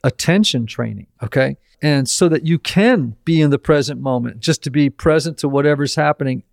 attention 0.07 0.65
training. 0.65 1.07
Okay. 1.21 1.57
And 1.81 2.09
so 2.09 2.29
that 2.29 2.45
you 2.45 2.57
can 2.57 3.17
be 3.25 3.41
in 3.41 3.51
the 3.51 3.59
present 3.59 4.01
moment, 4.01 4.39
just 4.39 4.63
to 4.63 4.71
be 4.71 4.89
present 4.89 5.37
to 5.39 5.49
whatever's 5.49 5.95
happening 5.95 6.43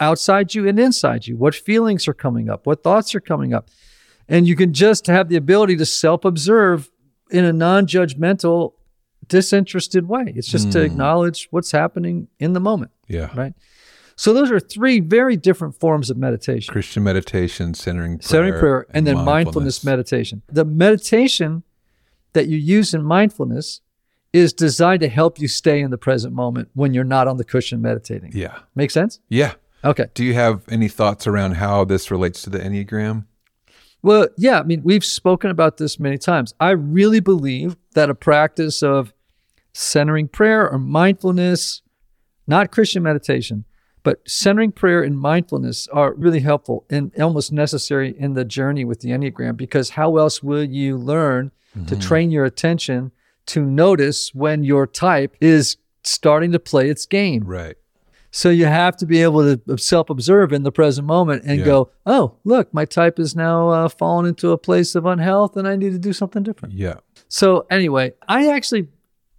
outside 0.00 0.54
you 0.54 0.68
and 0.68 0.78
inside 0.78 1.26
you. 1.26 1.36
What 1.36 1.54
feelings 1.54 2.08
are 2.08 2.12
coming 2.14 2.50
up? 2.50 2.66
What 2.66 2.82
thoughts 2.82 3.14
are 3.14 3.20
coming 3.20 3.54
up? 3.54 3.70
And 4.28 4.48
you 4.48 4.56
can 4.56 4.72
just 4.72 5.06
have 5.06 5.28
the 5.28 5.36
ability 5.36 5.76
to 5.76 5.86
self 5.86 6.24
observe 6.24 6.90
in 7.30 7.44
a 7.44 7.52
non 7.52 7.86
judgmental, 7.86 8.72
disinterested 9.28 10.08
way. 10.08 10.32
It's 10.34 10.48
just 10.48 10.72
to 10.72 10.80
hmm. 10.80 10.86
acknowledge 10.86 11.48
what's 11.50 11.70
happening 11.70 12.28
in 12.38 12.52
the 12.52 12.60
moment, 12.60 12.90
Yeah. 13.06 13.30
right? 13.34 13.54
So 14.16 14.32
those 14.32 14.50
are 14.50 14.60
three 14.60 15.00
very 15.00 15.36
different 15.36 15.74
forms 15.74 16.10
of 16.10 16.16
meditation 16.16 16.72
Christian 16.72 17.02
meditation, 17.02 17.74
centering 17.74 18.18
prayer, 18.18 18.28
centering 18.28 18.58
prayer, 18.58 18.86
and 18.90 19.06
then 19.06 19.24
mindfulness 19.24 19.84
meditation. 19.84 20.42
The 20.48 20.64
meditation 20.64 21.64
that 22.34 22.46
you 22.48 22.58
use 22.58 22.94
in 22.94 23.02
mindfulness 23.02 23.80
is 24.32 24.52
designed 24.52 25.00
to 25.00 25.08
help 25.08 25.38
you 25.38 25.48
stay 25.48 25.80
in 25.80 25.90
the 25.90 25.98
present 25.98 26.34
moment 26.34 26.68
when 26.74 26.92
you're 26.92 27.04
not 27.04 27.28
on 27.28 27.36
the 27.36 27.44
cushion 27.44 27.80
meditating. 27.80 28.32
Yeah. 28.34 28.58
Make 28.74 28.90
sense? 28.90 29.20
Yeah. 29.28 29.54
Okay. 29.84 30.06
Do 30.14 30.24
you 30.24 30.34
have 30.34 30.62
any 30.68 30.88
thoughts 30.88 31.26
around 31.26 31.52
how 31.52 31.84
this 31.84 32.10
relates 32.10 32.42
to 32.42 32.50
the 32.50 32.58
Enneagram? 32.58 33.26
Well, 34.02 34.28
yeah, 34.36 34.60
I 34.60 34.64
mean, 34.64 34.82
we've 34.82 35.04
spoken 35.04 35.50
about 35.50 35.78
this 35.78 35.98
many 35.98 36.18
times. 36.18 36.52
I 36.60 36.70
really 36.70 37.20
believe 37.20 37.76
that 37.94 38.10
a 38.10 38.14
practice 38.14 38.82
of 38.82 39.14
centering 39.72 40.28
prayer 40.28 40.68
or 40.68 40.78
mindfulness, 40.78 41.82
not 42.46 42.70
Christian 42.70 43.02
meditation, 43.02 43.64
but 44.04 44.20
centering 44.28 44.70
prayer 44.70 45.02
and 45.02 45.18
mindfulness 45.18 45.88
are 45.88 46.14
really 46.14 46.40
helpful 46.40 46.84
and 46.88 47.10
almost 47.20 47.50
necessary 47.52 48.14
in 48.16 48.34
the 48.34 48.44
journey 48.44 48.84
with 48.84 49.00
the 49.00 49.08
Enneagram 49.10 49.56
because 49.56 49.90
how 49.90 50.16
else 50.18 50.42
will 50.42 50.62
you 50.62 50.96
learn 50.96 51.50
to 51.88 51.96
train 51.96 52.30
your 52.30 52.44
attention 52.44 53.10
to 53.46 53.64
notice 53.64 54.32
when 54.32 54.62
your 54.62 54.86
type 54.86 55.34
is 55.40 55.76
starting 56.04 56.52
to 56.52 56.60
play 56.60 56.88
its 56.88 57.04
game? 57.04 57.42
Right. 57.44 57.76
So 58.30 58.50
you 58.50 58.66
have 58.66 58.96
to 58.98 59.06
be 59.06 59.22
able 59.22 59.56
to 59.56 59.78
self 59.78 60.10
observe 60.10 60.52
in 60.52 60.62
the 60.64 60.72
present 60.72 61.06
moment 61.06 61.42
and 61.44 61.58
Yeah. 61.60 61.64
go, 61.64 61.90
oh, 62.04 62.34
look, 62.44 62.72
my 62.74 62.84
type 62.84 63.18
is 63.18 63.34
now 63.36 63.68
uh, 63.70 63.88
fallen 63.88 64.26
into 64.26 64.50
a 64.52 64.58
place 64.58 64.94
of 64.94 65.04
unhealth 65.06 65.56
and 65.56 65.66
I 65.66 65.76
need 65.76 65.92
to 65.92 65.98
do 65.98 66.12
something 66.12 66.42
different. 66.42 66.74
Yeah. 66.74 66.96
So, 67.28 67.66
anyway, 67.70 68.12
I 68.28 68.48
actually 68.48 68.88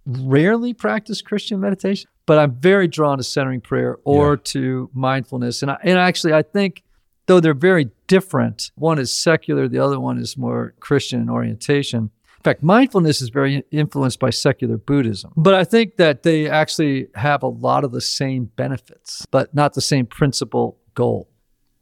rarely 0.06 0.72
practice 0.72 1.20
Christian 1.20 1.60
meditation, 1.60 2.08
but 2.26 2.38
I'm 2.38 2.52
very 2.54 2.88
drawn 2.88 3.18
to 3.18 3.24
centering 3.24 3.60
prayer 3.60 3.98
or 4.04 4.32
Yeah. 4.34 4.40
to 4.44 4.90
mindfulness. 4.94 5.62
And, 5.62 5.70
I, 5.70 5.78
and 5.82 5.98
actually, 5.98 6.32
I 6.32 6.42
think 6.42 6.82
though 7.26 7.40
they're 7.40 7.54
very 7.54 7.90
different, 8.06 8.70
one 8.76 8.98
is 8.98 9.10
secular, 9.16 9.68
the 9.68 9.78
other 9.78 9.98
one 9.98 10.18
is 10.18 10.36
more 10.36 10.74
Christian 10.80 11.20
in 11.20 11.28
orientation. 11.28 12.10
In 12.38 12.42
fact, 12.44 12.62
mindfulness 12.62 13.20
is 13.20 13.28
very 13.30 13.64
influenced 13.72 14.20
by 14.20 14.30
secular 14.30 14.76
Buddhism. 14.76 15.32
But 15.36 15.54
I 15.54 15.64
think 15.64 15.96
that 15.96 16.22
they 16.22 16.48
actually 16.48 17.08
have 17.16 17.42
a 17.42 17.48
lot 17.48 17.82
of 17.82 17.90
the 17.90 18.00
same 18.00 18.44
benefits, 18.54 19.26
but 19.32 19.52
not 19.52 19.74
the 19.74 19.80
same 19.80 20.06
principal 20.06 20.78
goal. 20.94 21.28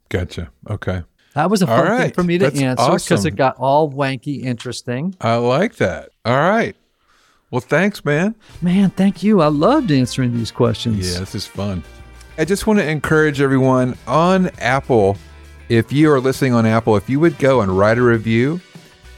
Gotcha. 0.08 0.50
Okay. 0.70 1.02
That 1.34 1.50
was 1.50 1.60
a 1.62 1.66
fun 1.66 1.98
thing 1.98 2.12
for 2.12 2.22
me 2.22 2.38
to 2.38 2.44
That's 2.44 2.60
answer 2.60 2.84
because 2.92 3.10
awesome. 3.12 3.28
it 3.28 3.36
got 3.36 3.56
all 3.58 3.90
wanky 3.90 4.42
interesting. 4.44 5.14
I 5.20 5.34
like 5.36 5.76
that. 5.76 6.10
All 6.24 6.38
right. 6.38 6.76
Well, 7.50 7.60
thanks, 7.60 8.04
man. 8.04 8.34
Man, 8.62 8.90
thank 8.90 9.22
you. 9.22 9.40
I 9.40 9.46
loved 9.46 9.90
answering 9.90 10.34
these 10.34 10.50
questions. 10.50 11.12
Yeah, 11.12 11.20
this 11.20 11.34
is 11.34 11.46
fun. 11.46 11.82
I 12.36 12.44
just 12.44 12.66
want 12.66 12.80
to 12.80 12.88
encourage 12.88 13.40
everyone 13.40 13.96
on 14.08 14.48
Apple, 14.58 15.16
if 15.68 15.92
you 15.92 16.10
are 16.10 16.20
listening 16.20 16.52
on 16.52 16.66
Apple, 16.66 16.96
if 16.96 17.08
you 17.08 17.20
would 17.20 17.38
go 17.38 17.60
and 17.60 17.78
write 17.78 17.96
a 17.96 18.02
review 18.02 18.60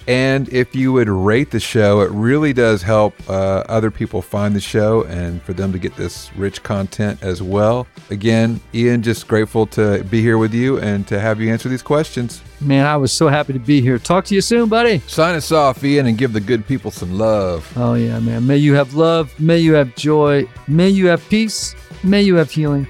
and 0.06 0.48
if 0.52 0.74
you 0.74 0.92
would 0.92 1.08
rate 1.08 1.50
the 1.50 1.60
show, 1.60 2.00
it 2.00 2.10
really 2.10 2.52
does 2.52 2.82
help 2.82 3.14
uh, 3.28 3.64
other 3.68 3.90
people 3.90 4.22
find 4.22 4.54
the 4.54 4.60
show 4.60 5.02
and 5.04 5.42
for 5.42 5.52
them 5.52 5.72
to 5.72 5.78
get 5.78 5.96
this 5.96 6.34
rich 6.36 6.62
content 6.62 7.22
as 7.22 7.42
well. 7.42 7.86
Again, 8.10 8.60
Ian, 8.72 9.02
just 9.02 9.26
grateful 9.26 9.66
to 9.68 10.04
be 10.04 10.20
here 10.20 10.38
with 10.38 10.54
you 10.54 10.78
and 10.78 11.06
to 11.08 11.18
have 11.18 11.40
you 11.40 11.50
answer 11.50 11.68
these 11.68 11.82
questions. 11.82 12.42
Man, 12.60 12.86
I 12.86 12.96
was 12.96 13.12
so 13.12 13.28
happy 13.28 13.52
to 13.52 13.58
be 13.58 13.80
here. 13.80 13.98
Talk 13.98 14.24
to 14.26 14.34
you 14.34 14.40
soon, 14.40 14.68
buddy. 14.68 15.00
Sign 15.08 15.34
us 15.34 15.50
off, 15.50 15.82
Ian, 15.82 16.06
and 16.06 16.16
give 16.16 16.32
the 16.32 16.40
good 16.40 16.66
people 16.66 16.90
some 16.90 17.18
love. 17.18 17.70
Oh, 17.76 17.94
yeah, 17.94 18.18
man. 18.20 18.46
May 18.46 18.58
you 18.58 18.74
have 18.74 18.94
love. 18.94 19.38
May 19.40 19.58
you 19.58 19.74
have 19.74 19.94
joy. 19.96 20.48
May 20.68 20.88
you 20.88 21.08
have 21.08 21.28
peace. 21.28 21.74
May 22.02 22.22
you 22.22 22.36
have 22.36 22.50
healing. 22.50 22.86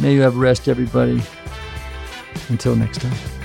May 0.00 0.14
you 0.14 0.20
have 0.22 0.36
rest, 0.36 0.68
everybody. 0.68 1.20
Until 2.48 2.76
next 2.76 3.00
time. 3.00 3.35